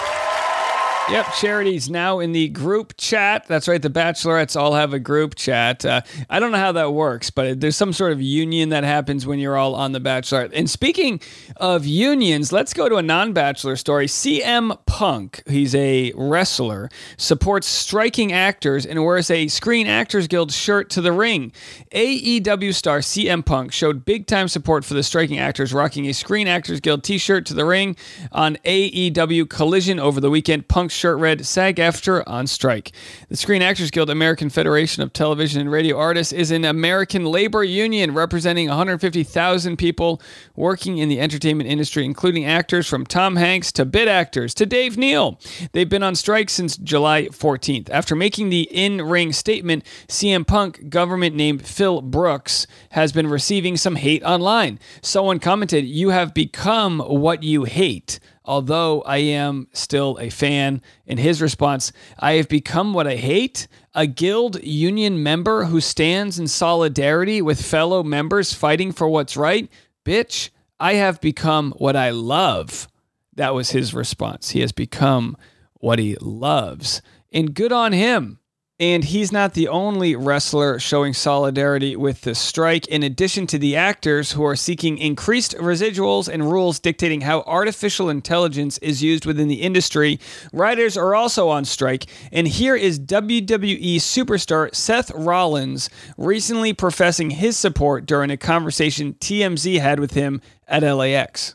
Yep, 1.09 1.35
Charity's 1.35 1.89
now 1.89 2.19
in 2.19 2.33
the 2.33 2.49
group 2.49 2.95
chat. 2.97 3.47
That's 3.47 3.69
right, 3.69 3.81
the 3.81 3.89
Bachelorettes 3.89 4.59
all 4.59 4.75
have 4.75 4.93
a 4.93 4.99
group 4.99 5.37
chat. 5.37 5.85
Uh, 5.85 6.01
I 6.29 6.41
don't 6.41 6.51
know 6.51 6.59
how 6.59 6.73
that 6.73 6.95
works, 6.95 7.31
but 7.31 7.61
there's 7.61 7.77
some 7.77 7.93
sort 7.93 8.11
of 8.11 8.21
union 8.21 8.71
that 8.71 8.83
happens 8.83 9.25
when 9.25 9.39
you're 9.39 9.57
all 9.57 9.77
on 9.77 9.93
the 9.93 10.01
Bachelorette. 10.01 10.51
And 10.53 10.69
speaking 10.69 11.21
of 11.59 11.87
unions, 11.87 12.53
let's 12.53 12.75
go 12.75 12.89
to 12.89 12.97
a 12.97 13.03
non 13.03 13.33
Bachelor 13.33 13.77
story. 13.77 14.09
CM 14.09 14.85
Punk, 14.87 15.45
he's 15.47 15.77
a 15.77 16.13
wrestler, 16.17 16.91
supports 17.17 17.69
striking 17.69 18.33
actors 18.33 18.85
and 18.85 19.05
wears 19.05 19.31
a 19.31 19.47
Screen 19.47 19.87
Actors 19.87 20.27
Guild 20.27 20.51
shirt 20.51 20.91
to 20.91 21.01
the 21.01 21.13
ring. 21.13 21.53
AEW 21.93 22.75
star 22.75 22.99
CM 22.99 23.47
Punk 23.47 23.73
showed 23.73 24.05
big 24.05 24.27
time 24.27 24.49
support 24.49 24.85
for 24.85 24.95
the 24.95 25.05
striking 25.05 25.39
actors, 25.39 25.73
rocking 25.73 26.07
a 26.07 26.13
Screen 26.13 26.49
Actors 26.49 26.81
Guild 26.81 27.05
t 27.05 27.17
shirt 27.17 27.47
to 27.47 27.55
the 27.55 27.65
ring 27.65 27.95
on 28.33 28.57
AEW 28.65 29.49
Collision 29.49 30.01
over 30.01 30.21
the 30.21 30.31
weekend. 30.31 30.67
Punk's 30.67 30.96
shirt 30.97 31.19
read 31.19 31.47
SAG 31.47 31.77
AFTRA 31.77 32.25
on 32.27 32.47
strike. 32.47 32.93
The 33.29 33.37
Screen 33.37 33.63
Actors 33.63 33.91
Guild, 33.91 34.11
American 34.11 34.51
Federation 34.51 35.03
of 35.03 35.13
Television 35.13 35.61
and 35.61 35.71
Radio 35.71 35.97
Artists, 35.97 36.33
is 36.33 36.51
an 36.51 36.65
American 36.65 37.25
labor 37.25 37.63
union 37.63 38.15
representing 38.15 38.69
150,000 38.69 39.77
people 39.77 40.21
working 40.55 40.99
in 40.99 41.09
the 41.09 41.21
entertainment 41.21 41.69
industry, 41.69 42.05
including 42.05 42.45
actors 42.45 42.89
from 42.89 43.07
Tom 43.07 43.37
Hanks 43.37 43.71
to 43.73 43.85
bit 43.85 44.09
actors 44.09 44.55
to 44.55 44.67
Dave 44.67 44.97
Neal. 44.97 45.39
They've 45.73 45.89
been 45.89 46.03
on 46.03 46.15
strike 46.15 46.51
since 46.51 46.77
July 46.77 47.27
14th. 47.27 47.91
After 47.91 48.17
making 48.17 48.49
the 48.49 48.63
in 48.63 49.03
ring 49.03 49.33
statement, 49.33 49.85
CM 50.09 50.47
Punk, 50.47 50.89
government 50.89 51.37
named 51.37 51.65
Phil 51.67 52.01
Brooks, 52.01 52.67
has 52.91 53.13
been 53.13 53.27
receiving 53.27 53.77
some 53.77 53.97
hate 53.97 54.23
online. 54.23 54.79
Someone 55.03 55.39
commented, 55.39 55.85
You 55.85 56.11
have 56.11 56.35
become 56.35 57.01
what 57.01 57.43
you 57.43 57.65
hate 57.65 58.19
although 58.47 59.03
I 59.03 59.19
am 59.19 59.69
still 59.73 60.19
a 60.21 60.31
fan. 60.31 60.81
In 61.05 61.19
his 61.19 61.43
response, 61.43 61.93
I 62.19 62.33
have 62.35 62.49
become 62.49 62.95
what 62.95 63.07
I 63.07 63.17
hate 63.17 63.69
a 63.95 64.07
guild 64.07 64.63
union 64.63 65.23
member 65.23 65.65
who 65.65 65.81
stands 65.81 66.39
in 66.39 66.47
solidarity 66.47 67.43
with 67.43 67.65
fellow 67.65 68.03
members 68.03 68.53
fighting 68.53 68.93
for 68.93 69.09
what's 69.09 69.37
right. 69.37 69.71
Bitch, 70.05 70.51
I 70.79 70.95
have 70.95 71.21
become 71.21 71.73
what 71.79 71.97
I 71.97 72.11
love. 72.11 72.89
That 73.35 73.55
was 73.55 73.71
his 73.71 73.95
response. 73.95 74.51
He 74.51 74.61
has 74.61 74.73
become 74.73 75.37
what 75.75 75.99
he 75.99 76.17
loves. 76.21 77.03
And 77.33 77.55
good 77.55 77.73
on 77.73 77.93
him. 77.93 78.39
And 78.79 79.05
he's 79.05 79.33
not 79.33 79.55
the 79.55 79.69
only 79.69 80.15
wrestler 80.15 80.79
showing 80.79 81.15
solidarity 81.15 81.97
with 81.97 82.21
the 82.21 82.35
strike. 82.35 82.87
In 82.89 83.03
addition 83.03 83.47
to 83.47 83.59
the 83.59 83.75
actors 83.75 84.33
who 84.33 84.45
are 84.45 84.55
seeking 84.55 84.99
increased 84.99 85.57
residuals 85.57 86.29
and 86.29 86.53
rules 86.53 86.79
dictating 86.79 87.23
how 87.23 87.41
artificial 87.47 88.11
intelligence 88.11 88.77
is 88.79 89.03
used 89.03 89.25
within 89.25 89.49
the 89.49 89.63
industry, 89.63 90.21
writers 90.53 90.95
are 90.95 91.15
also 91.15 91.49
on 91.49 91.65
strike. 91.65 92.05
And 92.31 92.47
here 92.47 92.77
is 92.77 93.01
WWE 93.01 93.97
superstar 93.97 94.75
Seth 94.75 95.11
Rollins 95.13 95.89
recently 96.19 96.75
professing 96.75 97.31
his 97.31 97.57
support 97.57 98.05
during 98.05 98.31
a 98.31 98.37
conversation 98.37 99.15
TMZ 99.15 99.81
had 99.81 99.99
with 99.99 100.13
him 100.13 100.43
at 100.69 100.83
LAX. 100.83 101.55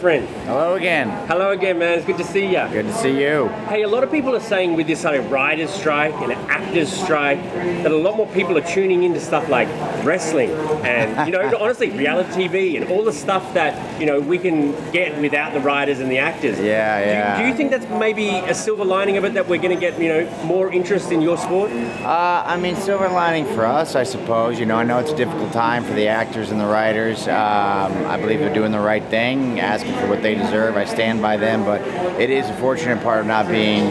Friend. 0.00 0.26
Hello 0.46 0.74
again. 0.74 1.10
Hello 1.28 1.52
again, 1.52 1.78
man. 1.78 1.96
It's 1.96 2.04
good 2.04 2.16
to 2.16 2.24
see 2.24 2.46
you. 2.46 2.66
Good 2.72 2.86
to 2.86 2.94
see 2.94 3.22
you. 3.22 3.46
Hey, 3.68 3.82
a 3.82 3.88
lot 3.88 4.02
of 4.02 4.10
people 4.10 4.34
are 4.34 4.40
saying 4.40 4.74
with 4.74 4.88
this 4.88 5.04
like 5.04 5.30
writers' 5.30 5.70
strike 5.70 6.14
and 6.14 6.32
actors' 6.50 6.90
strike 6.90 7.40
that 7.54 7.92
a 7.92 7.96
lot 7.96 8.16
more 8.16 8.26
people 8.28 8.58
are 8.58 8.66
tuning 8.66 9.04
into 9.04 9.20
stuff 9.20 9.48
like 9.48 9.68
wrestling 10.04 10.50
and, 10.82 11.28
you 11.28 11.32
know, 11.32 11.56
honestly, 11.60 11.90
reality 11.90 12.48
TV 12.48 12.80
and 12.80 12.90
all 12.90 13.04
the 13.04 13.12
stuff 13.12 13.54
that, 13.54 14.00
you 14.00 14.06
know, 14.06 14.18
we 14.18 14.38
can 14.38 14.72
get 14.90 15.20
without 15.20 15.52
the 15.52 15.60
writers 15.60 16.00
and 16.00 16.10
the 16.10 16.18
actors. 16.18 16.58
Yeah, 16.58 16.98
Do 16.98 17.06
yeah. 17.06 17.42
Do, 17.42 17.48
you 17.48 17.54
think 17.54 17.70
that's 17.70 17.86
maybe 18.00 18.30
a 18.30 18.54
silver 18.54 18.84
lining 18.84 19.18
of 19.18 19.24
it 19.24 19.34
that 19.34 19.46
we're 19.46 19.62
going 19.62 19.78
to 19.78 19.80
get, 19.80 20.00
you 20.00 20.08
know, 20.08 20.44
more 20.44 20.72
interest 20.72 21.12
in 21.12 21.20
your 21.20 21.38
sport? 21.38 21.70
Uh, 21.70 22.42
I 22.44 22.56
mean, 22.56 22.74
silver 22.74 23.08
lining 23.08 23.44
for 23.54 23.66
us, 23.66 23.94
I 23.94 24.02
suppose. 24.02 24.58
You 24.58 24.66
know, 24.66 24.76
I 24.76 24.82
know 24.82 24.98
it's 24.98 25.12
a 25.12 25.16
difficult 25.16 25.52
time 25.52 25.84
for 25.84 25.92
the 25.92 26.08
actors 26.08 26.50
and 26.50 26.58
the 26.58 26.66
writers. 26.66 27.28
Um, 27.28 27.92
I 28.06 28.16
believe 28.18 28.40
they're 28.40 28.52
doing 28.52 28.72
the 28.72 28.80
right 28.80 29.04
thing, 29.04 29.60
asking 29.82 30.00
for 30.00 30.08
what 30.08 30.22
they 30.22 30.34
deserve. 30.34 30.76
I 30.76 30.84
stand 30.84 31.20
by 31.20 31.36
them, 31.36 31.64
but 31.64 31.80
it 32.20 32.30
is 32.30 32.48
a 32.48 32.54
fortunate 32.54 33.02
part 33.02 33.20
of 33.20 33.26
not 33.26 33.48
being 33.48 33.90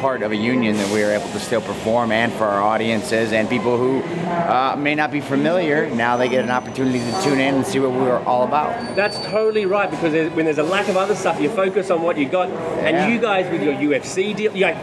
part 0.00 0.22
of 0.22 0.32
a 0.32 0.36
union 0.36 0.76
that 0.76 0.92
we 0.92 1.02
are 1.02 1.12
able 1.12 1.28
to 1.28 1.40
still 1.40 1.60
perform 1.60 2.12
and 2.12 2.32
for 2.32 2.44
our 2.44 2.62
audiences 2.62 3.32
and 3.32 3.48
people 3.48 3.76
who 3.76 4.02
uh, 4.02 4.76
may 4.78 4.94
not 4.94 5.10
be 5.10 5.20
familiar. 5.20 5.90
Now 5.90 6.16
they 6.16 6.28
get 6.28 6.44
an 6.44 6.50
opportunity 6.50 6.98
to 6.98 7.22
tune 7.22 7.40
in 7.40 7.54
and 7.56 7.66
see 7.66 7.78
what 7.80 7.92
we 7.92 8.08
are 8.08 8.22
all 8.24 8.44
about. 8.44 8.96
That's 8.96 9.18
totally 9.18 9.66
right 9.66 9.90
because 9.90 10.12
there's, 10.12 10.32
when 10.32 10.44
there's 10.44 10.58
a 10.58 10.62
lack 10.62 10.88
of 10.88 10.96
other 10.96 11.14
stuff, 11.14 11.40
you 11.40 11.50
focus 11.50 11.90
on 11.90 12.02
what 12.02 12.16
you 12.16 12.28
got. 12.28 12.48
Yeah. 12.48 12.88
And 12.88 13.12
you 13.12 13.20
guys 13.20 13.50
with 13.50 13.62
your 13.62 13.74
UFC 13.74 14.34
deal, 14.36 14.52
like, 14.52 14.76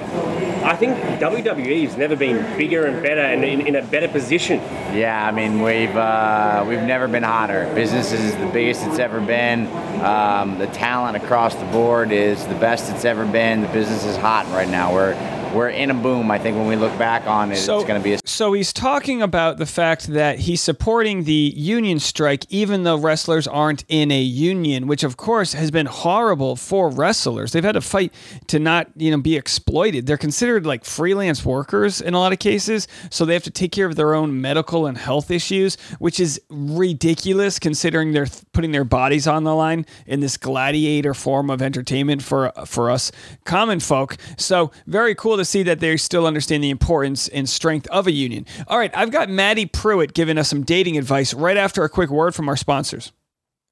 I 0.63 0.75
think 0.77 0.95
WWE's 1.19 1.97
never 1.97 2.15
been 2.15 2.57
bigger 2.57 2.85
and 2.85 3.03
better 3.03 3.19
and 3.21 3.43
in, 3.43 3.67
in 3.67 3.75
a 3.75 3.81
better 3.81 4.07
position. 4.07 4.59
Yeah, 4.95 5.27
I 5.27 5.31
mean 5.31 5.61
we've 5.61 5.95
uh, 5.95 6.63
we've 6.67 6.81
never 6.81 7.07
been 7.07 7.23
hotter. 7.23 7.69
Business 7.75 8.13
is 8.13 8.35
the 8.37 8.47
biggest 8.47 8.85
it's 8.87 8.99
ever 8.99 9.19
been. 9.19 9.67
Um, 10.01 10.57
the 10.59 10.67
talent 10.67 11.17
across 11.17 11.55
the 11.55 11.65
board 11.65 12.11
is 12.11 12.45
the 12.47 12.55
best 12.55 12.93
it's 12.93 13.03
ever 13.03 13.25
been. 13.25 13.61
The 13.61 13.67
business 13.67 14.05
is 14.05 14.15
hot 14.15 14.45
right 14.47 14.69
now. 14.69 14.93
We're 14.93 15.13
we're 15.53 15.69
in 15.69 15.91
a 15.91 15.93
boom. 15.93 16.31
I 16.31 16.39
think 16.39 16.57
when 16.57 16.67
we 16.67 16.75
look 16.75 16.97
back 16.97 17.27
on 17.27 17.51
it, 17.51 17.57
So- 17.57 17.77
it's 17.79 17.87
going 17.87 17.99
to 17.99 18.03
be 18.03 18.13
a 18.13 18.19
So 18.25 18.53
he's 18.53 18.73
talking 18.73 19.21
about 19.21 19.57
the 19.57 19.65
fact 19.65 20.07
that 20.07 20.39
he's 20.39 20.61
supporting 20.61 21.23
the 21.25 21.53
union 21.55 21.99
strike, 21.99 22.45
even 22.49 22.83
though 22.83 22.95
wrestlers 22.97 23.47
aren't 23.47 23.83
in 23.87 24.11
a 24.11 24.21
union, 24.21 24.87
which 24.87 25.03
of 25.03 25.17
course 25.17 25.53
has 25.53 25.69
been 25.71 25.85
horrible 25.85 26.55
for 26.55 26.89
wrestlers. 26.89 27.51
They've 27.51 27.63
had 27.63 27.73
to 27.73 27.81
fight 27.81 28.11
to 28.47 28.59
not, 28.59 28.87
you 28.95 29.11
know, 29.11 29.17
be 29.17 29.35
exploited. 29.35 30.05
They're 30.07 30.17
considered 30.17 30.65
like 30.65 30.83
freelance 30.85 31.45
workers 31.45 32.01
in 32.01 32.13
a 32.13 32.19
lot 32.19 32.33
of 32.33 32.39
cases, 32.39 32.87
so 33.09 33.25
they 33.25 33.33
have 33.33 33.43
to 33.43 33.51
take 33.51 33.71
care 33.71 33.85
of 33.85 33.95
their 33.95 34.15
own 34.15 34.41
medical 34.41 34.85
and 34.87 34.97
health 34.97 35.29
issues, 35.29 35.77
which 35.99 36.19
is 36.19 36.39
ridiculous 36.83 37.59
considering 37.59 38.13
they're 38.13 38.25
th- 38.25 38.43
putting 38.53 38.71
their 38.71 38.83
bodies 38.83 39.27
on 39.27 39.43
the 39.43 39.53
line 39.55 39.85
in 40.07 40.19
this 40.19 40.37
gladiator 40.37 41.13
form 41.13 41.49
of 41.49 41.61
entertainment 41.61 42.21
for 42.23 42.51
for 42.65 42.89
us 42.89 43.11
common 43.45 43.79
folk. 43.79 44.17
So 44.37 44.71
very 44.87 45.13
cool 45.15 45.37
see 45.45 45.63
that 45.63 45.79
they 45.79 45.97
still 45.97 46.25
understand 46.25 46.63
the 46.63 46.69
importance 46.69 47.27
and 47.27 47.47
strength 47.47 47.87
of 47.87 48.07
a 48.07 48.11
union. 48.11 48.45
All 48.67 48.77
right, 48.77 48.95
I've 48.95 49.11
got 49.11 49.29
Maddie 49.29 49.65
Pruitt 49.65 50.13
giving 50.13 50.37
us 50.37 50.49
some 50.49 50.63
dating 50.63 50.97
advice 50.97 51.33
right 51.33 51.57
after 51.57 51.83
a 51.83 51.89
quick 51.89 52.09
word 52.09 52.35
from 52.35 52.49
our 52.49 52.57
sponsors. 52.57 53.11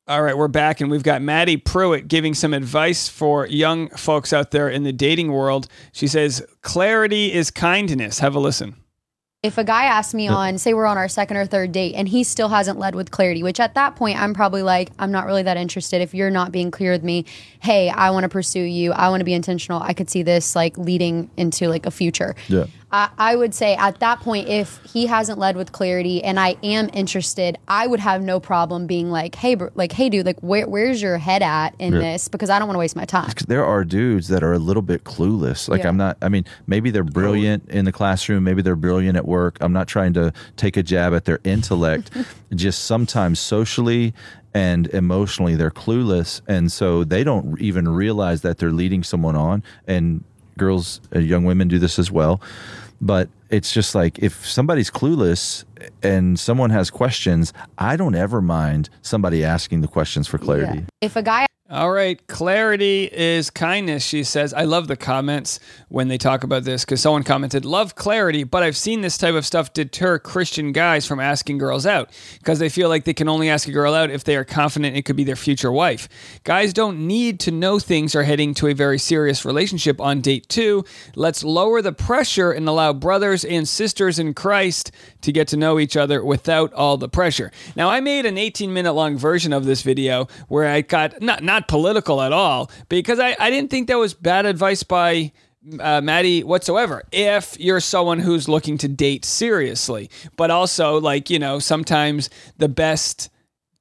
All 0.07 0.23
right, 0.23 0.35
we're 0.37 0.47
back, 0.47 0.81
and 0.81 0.89
we've 0.89 1.03
got 1.03 1.21
Maddie 1.21 1.57
Pruitt 1.57 2.07
giving 2.07 2.33
some 2.33 2.53
advice 2.53 3.07
for 3.07 3.45
young 3.45 3.89
folks 3.89 4.33
out 4.33 4.51
there 4.51 4.67
in 4.67 4.83
the 4.83 4.91
dating 4.91 5.31
world. 5.31 5.67
She 5.91 6.07
says, 6.07 6.45
Clarity 6.61 7.31
is 7.31 7.51
kindness. 7.51 8.19
Have 8.19 8.35
a 8.35 8.39
listen. 8.39 8.80
If 9.43 9.57
a 9.57 9.63
guy 9.63 9.85
asks 9.85 10.13
me 10.13 10.27
on, 10.27 10.59
say 10.59 10.75
we're 10.75 10.85
on 10.85 10.99
our 10.99 11.09
second 11.09 11.35
or 11.35 11.47
third 11.47 11.71
date, 11.71 11.95
and 11.95 12.07
he 12.07 12.23
still 12.23 12.49
hasn't 12.49 12.77
led 12.77 12.93
with 12.93 13.09
clarity, 13.09 13.41
which 13.41 13.59
at 13.59 13.73
that 13.73 13.95
point 13.95 14.21
I'm 14.21 14.35
probably 14.35 14.61
like, 14.61 14.91
I'm 14.99 15.11
not 15.11 15.25
really 15.25 15.41
that 15.41 15.57
interested. 15.57 15.99
If 15.99 16.13
you're 16.13 16.29
not 16.29 16.51
being 16.51 16.69
clear 16.69 16.91
with 16.91 17.03
me, 17.03 17.25
hey, 17.59 17.89
I 17.89 18.11
want 18.11 18.23
to 18.23 18.29
pursue 18.29 18.61
you, 18.61 18.91
I 18.91 19.09
want 19.09 19.21
to 19.21 19.25
be 19.25 19.33
intentional. 19.33 19.81
I 19.81 19.93
could 19.93 20.11
see 20.11 20.21
this 20.21 20.55
like 20.55 20.77
leading 20.77 21.31
into 21.37 21.69
like 21.69 21.87
a 21.87 21.91
future. 21.91 22.35
Yeah. 22.49 22.65
I, 22.91 23.09
I 23.17 23.35
would 23.35 23.53
say 23.53 23.75
at 23.75 23.99
that 23.99 24.19
point, 24.19 24.47
if 24.49 24.79
he 24.83 25.05
hasn't 25.05 25.39
led 25.39 25.55
with 25.55 25.71
clarity 25.71 26.23
and 26.23 26.39
I 26.39 26.55
am 26.63 26.89
interested, 26.93 27.57
I 27.67 27.87
would 27.87 27.99
have 27.99 28.21
no 28.21 28.39
problem 28.39 28.87
being 28.87 29.09
like, 29.11 29.35
hey, 29.35 29.55
bro, 29.55 29.69
like, 29.75 29.91
hey, 29.93 30.09
dude, 30.09 30.25
like, 30.25 30.39
where, 30.41 30.67
where's 30.67 31.01
your 31.01 31.17
head 31.17 31.41
at 31.41 31.75
in 31.79 31.93
Yeah. 31.93 31.99
this? 31.99 32.27
Because 32.27 32.49
I 32.49 32.59
don't 32.59 32.67
want 32.67 32.75
to 32.75 32.79
waste 32.79 32.95
my 32.95 33.05
time. 33.05 33.31
there 33.47 33.65
are 33.65 33.83
dudes 33.83 34.27
that 34.27 34.43
are 34.43 34.53
a 34.53 34.59
little 34.59 34.81
bit 34.81 35.03
clueless. 35.03 35.69
Like 35.69 35.81
Yeah. 35.83 35.89
I'm 35.89 35.97
not. 35.97 36.17
I 36.21 36.29
mean, 36.29 36.45
maybe 36.67 36.91
they're 36.91 37.03
brilliant 37.03 37.69
in 37.69 37.85
the 37.85 37.91
classroom. 37.91 38.43
Maybe 38.43 38.61
they're 38.61 38.75
brilliant 38.75 39.17
at 39.17 39.25
work. 39.27 39.57
I'm 39.61 39.73
not 39.73 39.87
trying 39.87 40.13
to 40.13 40.33
take 40.57 40.77
a 40.77 40.83
jab 40.83 41.13
at 41.13 41.25
their 41.25 41.39
intellect. 41.43 42.11
Just 42.55 42.83
sometimes 42.85 43.39
socially 43.39 44.13
and 44.53 44.87
emotionally, 44.87 45.55
they're 45.55 45.71
clueless, 45.71 46.41
and 46.45 46.69
so 46.69 47.05
they 47.05 47.23
don't 47.23 47.59
even 47.61 47.87
realize 47.87 48.41
that 48.41 48.57
they're 48.57 48.71
leading 48.71 49.01
someone 49.01 49.35
on. 49.37 49.63
And 49.87 50.25
girls, 50.61 51.01
uh, 51.15 51.19
young 51.19 51.43
women 51.43 51.67
do 51.67 51.79
this 51.79 51.97
as 51.97 52.11
well. 52.11 52.39
But 53.01 53.29
it's 53.49 53.73
just 53.73 53.95
like 53.95 54.19
if 54.19 54.45
somebody's 54.45 54.91
clueless 54.91 55.65
and 56.03 56.39
someone 56.39 56.69
has 56.69 56.91
questions, 56.91 57.51
I 57.79 57.97
don't 57.97 58.13
ever 58.13 58.41
mind 58.43 58.91
somebody 59.01 59.43
asking 59.43 59.81
the 59.81 59.87
questions 59.87 60.27
for 60.27 60.37
clarity. 60.37 60.85
If 61.01 61.15
a 61.15 61.23
guy 61.23 61.47
All 61.71 61.89
right, 61.89 62.27
clarity 62.27 63.05
is 63.05 63.49
kindness, 63.49 64.03
she 64.03 64.25
says. 64.25 64.53
I 64.53 64.65
love 64.65 64.89
the 64.89 64.97
comments 64.97 65.57
when 65.87 66.09
they 66.09 66.17
talk 66.17 66.43
about 66.43 66.65
this 66.65 66.83
because 66.83 66.99
someone 66.99 67.23
commented, 67.23 67.63
Love 67.63 67.95
clarity, 67.95 68.43
but 68.43 68.61
I've 68.61 68.75
seen 68.75 68.99
this 68.99 69.17
type 69.17 69.35
of 69.35 69.45
stuff 69.45 69.71
deter 69.71 70.19
Christian 70.19 70.73
guys 70.73 71.07
from 71.07 71.21
asking 71.21 71.59
girls 71.59 71.85
out 71.85 72.09
because 72.39 72.59
they 72.59 72.67
feel 72.67 72.89
like 72.89 73.05
they 73.05 73.13
can 73.13 73.29
only 73.29 73.49
ask 73.49 73.69
a 73.69 73.71
girl 73.71 73.93
out 73.93 74.09
if 74.09 74.25
they 74.25 74.35
are 74.35 74.43
confident 74.43 74.97
it 74.97 75.05
could 75.05 75.15
be 75.15 75.23
their 75.23 75.37
future 75.37 75.71
wife. 75.71 76.09
Guys 76.43 76.73
don't 76.73 77.07
need 77.07 77.39
to 77.39 77.51
know 77.51 77.79
things 77.79 78.15
are 78.15 78.23
heading 78.23 78.53
to 78.55 78.67
a 78.67 78.73
very 78.73 78.99
serious 78.99 79.45
relationship 79.45 80.01
on 80.01 80.19
date 80.19 80.49
two. 80.49 80.83
Let's 81.15 81.41
lower 81.41 81.81
the 81.81 81.93
pressure 81.93 82.51
and 82.51 82.67
allow 82.67 82.91
brothers 82.91 83.45
and 83.45 83.65
sisters 83.65 84.19
in 84.19 84.33
Christ 84.33 84.91
to 85.21 85.31
get 85.31 85.47
to 85.47 85.55
know 85.55 85.79
each 85.79 85.95
other 85.95 86.21
without 86.21 86.73
all 86.73 86.97
the 86.97 87.07
pressure. 87.07 87.49
Now, 87.77 87.89
I 87.89 88.01
made 88.01 88.25
an 88.25 88.37
18 88.37 88.73
minute 88.73 88.91
long 88.91 89.17
version 89.17 89.53
of 89.53 89.63
this 89.63 89.83
video 89.83 90.27
where 90.49 90.67
I 90.67 90.81
got 90.81 91.21
not 91.21 91.41
not 91.41 91.60
political 91.67 92.21
at 92.21 92.33
all 92.33 92.71
because 92.89 93.19
I, 93.19 93.35
I 93.39 93.49
didn't 93.49 93.69
think 93.69 93.87
that 93.87 93.97
was 93.97 94.13
bad 94.13 94.45
advice 94.45 94.83
by 94.83 95.31
uh, 95.79 96.01
Maddie 96.01 96.43
whatsoever. 96.43 97.03
If 97.11 97.59
you're 97.59 97.79
someone 97.79 98.19
who's 98.19 98.49
looking 98.49 98.77
to 98.79 98.87
date 98.87 99.25
seriously, 99.25 100.09
but 100.37 100.51
also 100.51 100.99
like 100.99 101.29
you 101.29 101.39
know 101.39 101.59
sometimes 101.59 102.29
the 102.57 102.69
best 102.69 103.29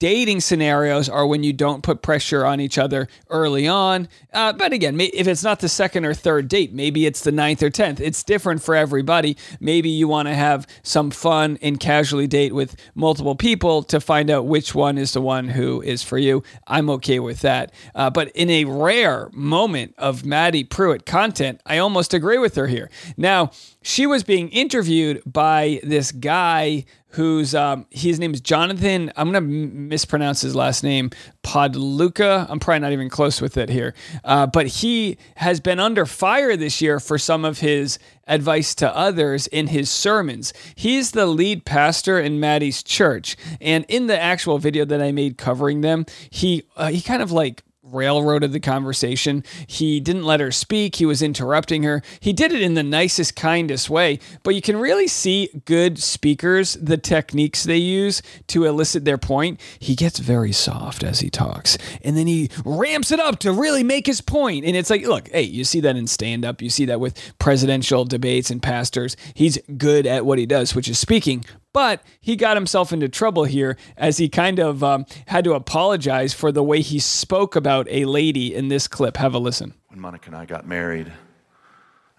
dating 0.01 0.41
scenarios 0.41 1.09
are 1.09 1.27
when 1.27 1.45
you 1.45 1.53
don't 1.53 1.83
put 1.83 2.03
pressure 2.03 2.45
on 2.45 2.59
each 2.59 2.79
other 2.79 3.07
early 3.29 3.69
on. 3.69 4.09
Uh, 4.33 4.53
but 4.53 4.73
again, 4.73 4.99
if 4.99 5.29
it's 5.29 5.45
not 5.45 5.61
the 5.61 5.69
second 5.69 6.05
or 6.05 6.15
third 6.15 6.49
date, 6.49 6.73
maybe 6.73 7.07
it's 7.07 7.23
the 7.23 7.31
ninth 7.31 7.63
or 7.63 7.71
tenth. 7.71 8.01
It's 8.01 8.25
different 8.25 8.63
for 8.63 8.75
everybody. 8.75 9.37
Maybe 9.61 9.91
you 9.91 10.09
want 10.09 10.27
to 10.29 10.35
have 10.35 10.67
some 10.83 11.11
fun 11.11 11.59
and 11.63 11.79
casually 11.79 12.27
date 12.27 12.55
with 12.55 12.77
multiple 12.95 13.37
people 13.37 13.83
to 13.85 14.01
find 14.01 14.31
out 14.31 14.47
which 14.47 14.75
one 14.75 14.99
is 14.99 15.13
the 15.13 15.21
one 15.21 15.49
who 15.49 15.83
is 15.83 16.03
for 16.03 16.19
you. 16.19 16.43
I'm 16.67 16.89
okay 16.91 17.21
with 17.21 17.41
that. 17.41 17.73
Uh, 17.95 18.09
but 18.09 18.29
in 18.31 18.49
a 18.49 18.65
rare 18.65 19.29
moment 19.33 19.95
of 19.99 20.25
Maddie 20.25 20.65
Pruitt 20.65 21.05
content, 21.05 21.61
I 21.67 21.77
almost 21.77 22.15
agree 22.15 22.39
with 22.39 22.55
her 22.57 22.67
here. 22.67 22.91
Now, 23.19 23.51
she 23.83 24.07
was 24.07 24.25
being 24.25 24.49
interviewed 24.49 25.23
by 25.27 25.81
this 25.83 26.11
guy 26.11 26.87
who's 27.11 27.55
um, 27.55 27.87
his 27.91 28.19
name 28.19 28.35
is 28.35 28.41
Jonathan. 28.41 29.13
I'm 29.17 29.29
gonna 29.29 29.41
mispronounce 29.41 30.41
his 30.41 30.55
last 30.55 30.83
name, 30.83 31.11
Podluka. 31.43 32.47
I'm 32.49 32.61
probably 32.61 32.81
not 32.81 32.93
even 32.93 33.09
close 33.09 33.41
with 33.41 33.57
it 33.57 33.69
here, 33.69 33.95
uh, 34.25 34.47
but 34.47 34.67
he 34.67 35.19
has 35.37 35.61
been 35.61 35.81
under 35.81 36.07
fire 36.07 36.57
this 36.57 36.81
year 36.81 37.01
for 37.01 37.19
some 37.19 37.45
of 37.45 37.59
his 37.59 37.99
advice 38.27 38.75
to 38.77 38.97
others 38.97 39.47
in 39.49 39.69
his 39.69 39.91
sermons. 39.91 40.53
He's 40.75 41.11
the 41.11 41.27
lead 41.27 41.65
pastor 41.65 42.21
in 42.21 42.41
Maddie's 42.41 42.83
church, 42.83 43.37
and 43.61 43.85
in 43.89 44.07
the 44.07 44.21
actual 44.21 44.59
video 44.59 44.85
that 44.85 45.03
I 45.03 45.13
made 45.13 45.39
covering 45.39 45.81
them, 45.81 46.07
he 46.31 46.65
uh, 46.77 46.89
he 46.89 47.01
kind 47.01 47.23
of 47.23 47.33
like 47.33 47.63
railroaded 47.93 48.53
the 48.53 48.61
conversation. 48.61 49.45
He 49.67 50.01
didn't 50.01 50.25
let 50.25 50.41
her 50.41 50.51
speak. 50.51 50.97
He 50.97 51.07
was 51.07 51.23
interrupting 51.23 51.83
her. 51.83 52.03
He 52.21 52.33
did 52.33 52.53
it 52.53 52.63
in 52.63 52.75
the 52.75 52.83
nicest, 52.83 53.37
kindest 53.37 53.91
way. 53.91 54.19
But 54.43 54.55
you 54.55 54.63
can 54.63 54.77
really 54.77 55.07
see 55.07 55.63
good 55.65 55.99
speakers, 55.99 56.75
the 56.75 56.97
techniques 56.97 57.65
they 57.65 57.77
use 57.77 58.23
to 58.49 58.65
elicit 58.65 59.05
their 59.05 59.19
point. 59.19 59.61
He 59.79 59.95
gets 59.95 60.19
very 60.19 60.53
soft 60.53 61.03
as 61.03 61.21
he 61.21 61.31
talks, 61.31 61.79
and 62.03 62.17
then 62.17 62.27
he 62.27 62.51
ramps 62.65 63.11
it 63.11 63.21
up 63.21 63.39
to 63.41 63.53
really 63.53 63.83
make 63.83 64.07
his 64.07 64.21
point. 64.21 64.65
And 64.65 64.77
it's 64.77 64.91
like, 64.91 65.07
look, 65.07 65.29
hey, 65.29 65.43
you 65.43 65.65
see 65.65 65.81
that 65.81 65.97
in 65.97 66.07
stand 66.07 66.45
up, 66.45 66.63
you 66.63 66.71
see 66.71 66.85
that 66.87 67.01
with 67.01 67.19
presidential 67.39 68.05
debates 68.05 68.51
and 68.51 68.63
pastors. 68.63 69.17
He's 69.35 69.59
good 69.77 70.07
at 70.07 70.25
what 70.25 70.39
he 70.39 70.47
does, 70.47 70.75
which 70.75 70.89
is 70.89 70.99
speaking. 70.99 71.45
But 71.73 72.03
he 72.21 72.35
got 72.35 72.57
himself 72.57 72.93
into 72.93 73.09
trouble 73.09 73.45
here 73.45 73.77
as 73.97 74.19
he 74.19 74.29
kind 74.29 74.59
of 74.59 74.83
um, 74.83 75.07
had 75.27 75.45
to 75.45 75.53
apologize 75.55 76.35
for 76.35 76.51
the 76.51 76.63
way 76.63 76.81
he 76.81 76.99
spoke 76.99 77.55
about 77.55 77.87
a 77.91 78.07
lady 78.07 78.55
in 78.55 78.69
this 78.69 78.89
clip. 78.89 79.17
Have 79.17 79.35
a 79.35 79.39
listen. 79.39 79.75
When 79.89 80.01
Monica 80.01 80.27
and 80.27 80.37
I 80.37 80.47
got 80.47 80.67
married 80.67 81.13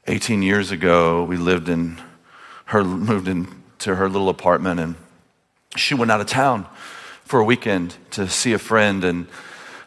18 0.08 0.42
years 0.42 0.72
ago, 0.72 1.24
we 1.24 1.38
lived 1.38 1.68
in 1.68 2.02
her, 2.66 2.84
moved 2.84 3.28
into 3.28 3.96
her 3.96 4.08
little 4.08 4.30
apartment, 4.30 4.80
and 4.80 4.96
she 5.76 5.94
went 5.94 6.12
out 6.12 6.22
of 6.22 6.28
town 6.28 6.66
for 7.26 7.40
a 7.40 7.44
weekend 7.44 7.98
to 8.12 8.30
see 8.30 8.54
a 8.54 8.60
friend. 8.60 9.04
And 9.04 9.28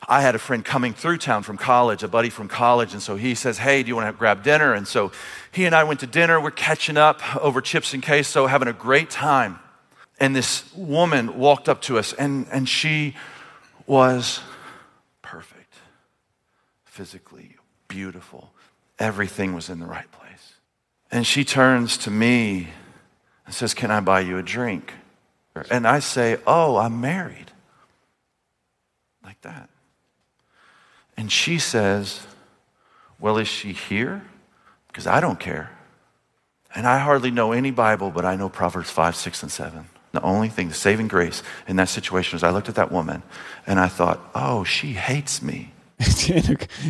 I 0.08 0.20
had 0.20 0.34
a 0.34 0.38
friend 0.38 0.64
coming 0.64 0.92
through 0.92 1.18
town 1.18 1.42
from 1.42 1.56
college, 1.56 2.02
a 2.02 2.08
buddy 2.08 2.30
from 2.30 2.48
college, 2.48 2.92
and 2.92 3.02
so 3.02 3.16
he 3.16 3.34
says, 3.34 3.58
Hey, 3.58 3.82
do 3.82 3.88
you 3.88 3.96
want 3.96 4.08
to 4.08 4.18
grab 4.18 4.42
dinner? 4.42 4.74
And 4.74 4.86
so 4.86 5.12
he 5.52 5.64
and 5.64 5.74
I 5.74 5.84
went 5.84 6.00
to 6.00 6.06
dinner. 6.06 6.40
We're 6.40 6.50
catching 6.50 6.96
up 6.96 7.36
over 7.36 7.60
chips 7.60 7.94
and 7.94 8.04
queso, 8.04 8.46
having 8.46 8.68
a 8.68 8.72
great 8.72 9.10
time. 9.10 9.58
And 10.18 10.34
this 10.34 10.72
woman 10.74 11.38
walked 11.38 11.68
up 11.68 11.80
to 11.82 11.98
us, 11.98 12.12
and, 12.12 12.46
and 12.52 12.68
she 12.68 13.14
was 13.86 14.40
perfect, 15.22 15.74
physically 16.84 17.56
beautiful. 17.88 18.52
Everything 18.98 19.54
was 19.54 19.68
in 19.68 19.80
the 19.80 19.86
right 19.86 20.10
place. 20.12 20.54
And 21.10 21.26
she 21.26 21.44
turns 21.44 21.96
to 21.98 22.10
me 22.10 22.68
and 23.46 23.54
says, 23.54 23.74
Can 23.74 23.90
I 23.90 24.00
buy 24.00 24.20
you 24.20 24.38
a 24.38 24.42
drink? 24.42 24.92
And 25.70 25.86
I 25.86 26.00
say, 26.00 26.38
Oh, 26.46 26.76
I'm 26.76 27.00
married. 27.00 27.52
Like 29.22 29.40
that. 29.42 29.70
And 31.16 31.30
she 31.30 31.58
says, 31.58 32.26
Well, 33.18 33.38
is 33.38 33.48
she 33.48 33.72
here? 33.72 34.24
Because 34.88 35.06
I 35.06 35.20
don't 35.20 35.40
care. 35.40 35.70
And 36.74 36.86
I 36.86 36.98
hardly 36.98 37.30
know 37.30 37.52
any 37.52 37.70
Bible, 37.70 38.10
but 38.10 38.24
I 38.24 38.36
know 38.36 38.48
Proverbs 38.48 38.90
5, 38.90 39.14
6, 39.14 39.42
and 39.42 39.52
7. 39.52 39.86
The 40.14 40.22
only 40.22 40.48
thing, 40.48 40.68
the 40.68 40.74
saving 40.74 41.08
grace 41.08 41.42
in 41.66 41.76
that 41.76 41.88
situation 41.88 42.36
was 42.36 42.44
I 42.44 42.50
looked 42.50 42.68
at 42.68 42.76
that 42.76 42.92
woman 42.92 43.22
and 43.66 43.80
I 43.80 43.88
thought, 43.88 44.20
oh, 44.34 44.62
she 44.62 44.92
hates 44.92 45.42
me. 45.42 45.73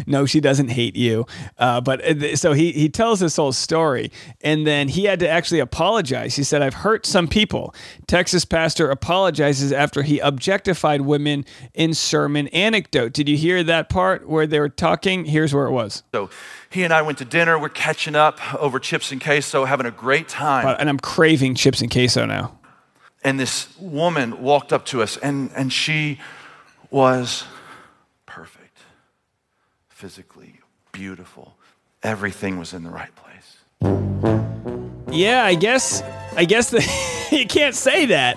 No, 0.07 0.27
she 0.27 0.41
doesn't 0.41 0.69
hate 0.69 0.97
you. 0.97 1.27
Uh, 1.59 1.81
but 1.81 2.05
uh, 2.05 2.37
so 2.37 2.53
he 2.53 2.73
he 2.73 2.89
tells 2.89 3.21
this 3.21 3.37
whole 3.37 3.53
story, 3.53 4.11
and 4.41 4.67
then 4.67 4.89
he 4.89 5.05
had 5.05 5.21
to 5.21 5.29
actually 5.29 5.61
apologize. 5.61 6.37
He 6.37 6.43
said, 6.43 6.63
"I've 6.63 6.75
hurt 6.75 7.07
some 7.07 7.29
people." 7.29 7.75
Texas 8.07 8.45
pastor 8.45 8.91
apologizes 8.91 9.73
after 9.73 10.03
he 10.03 10.19
objectified 10.19 11.03
women 11.03 11.45
in 11.75 11.95
sermon 11.95 12.49
anecdote. 12.49 13.13
Did 13.13 13.29
you 13.29 13.37
hear 13.37 13.63
that 13.65 13.89
part 13.89 14.29
where 14.29 14.47
they 14.47 14.61
were 14.61 14.69
talking? 14.69 15.25
Here's 15.25 15.55
where 15.55 15.67
it 15.67 15.73
was. 15.73 16.03
So 16.13 16.31
he 16.71 16.83
and 16.83 16.93
I 16.93 17.03
went 17.03 17.19
to 17.19 17.25
dinner. 17.25 17.59
We're 17.59 17.69
catching 17.69 18.17
up 18.17 18.41
over 18.61 18.79
chips 18.79 19.13
and 19.13 19.23
queso, 19.23 19.65
having 19.65 19.87
a 19.87 19.91
great 19.91 20.29
time. 20.29 20.77
And 20.79 20.89
I'm 20.89 20.99
craving 20.99 21.55
chips 21.55 21.81
and 21.81 21.91
queso 21.91 22.27
now. 22.27 22.59
And 23.23 23.41
this 23.41 23.69
woman 23.79 24.43
walked 24.43 24.73
up 24.73 24.85
to 24.87 25.03
us, 25.03 25.17
and 25.17 25.51
and 25.55 25.73
she 25.73 26.21
was 26.91 27.45
physically 29.95 30.61
beautiful. 30.91 31.57
Everything 32.03 32.59
was 32.59 32.75
in 32.75 32.83
the 32.83 32.91
right 32.91 33.13
place. 33.15 33.59
Yeah, 35.11 35.45
I 35.45 35.55
guess 35.55 36.03
I 36.37 36.45
guess 36.45 36.71
the, 36.71 36.83
you 37.31 37.47
can't 37.47 37.75
say 37.75 38.07
that. 38.07 38.37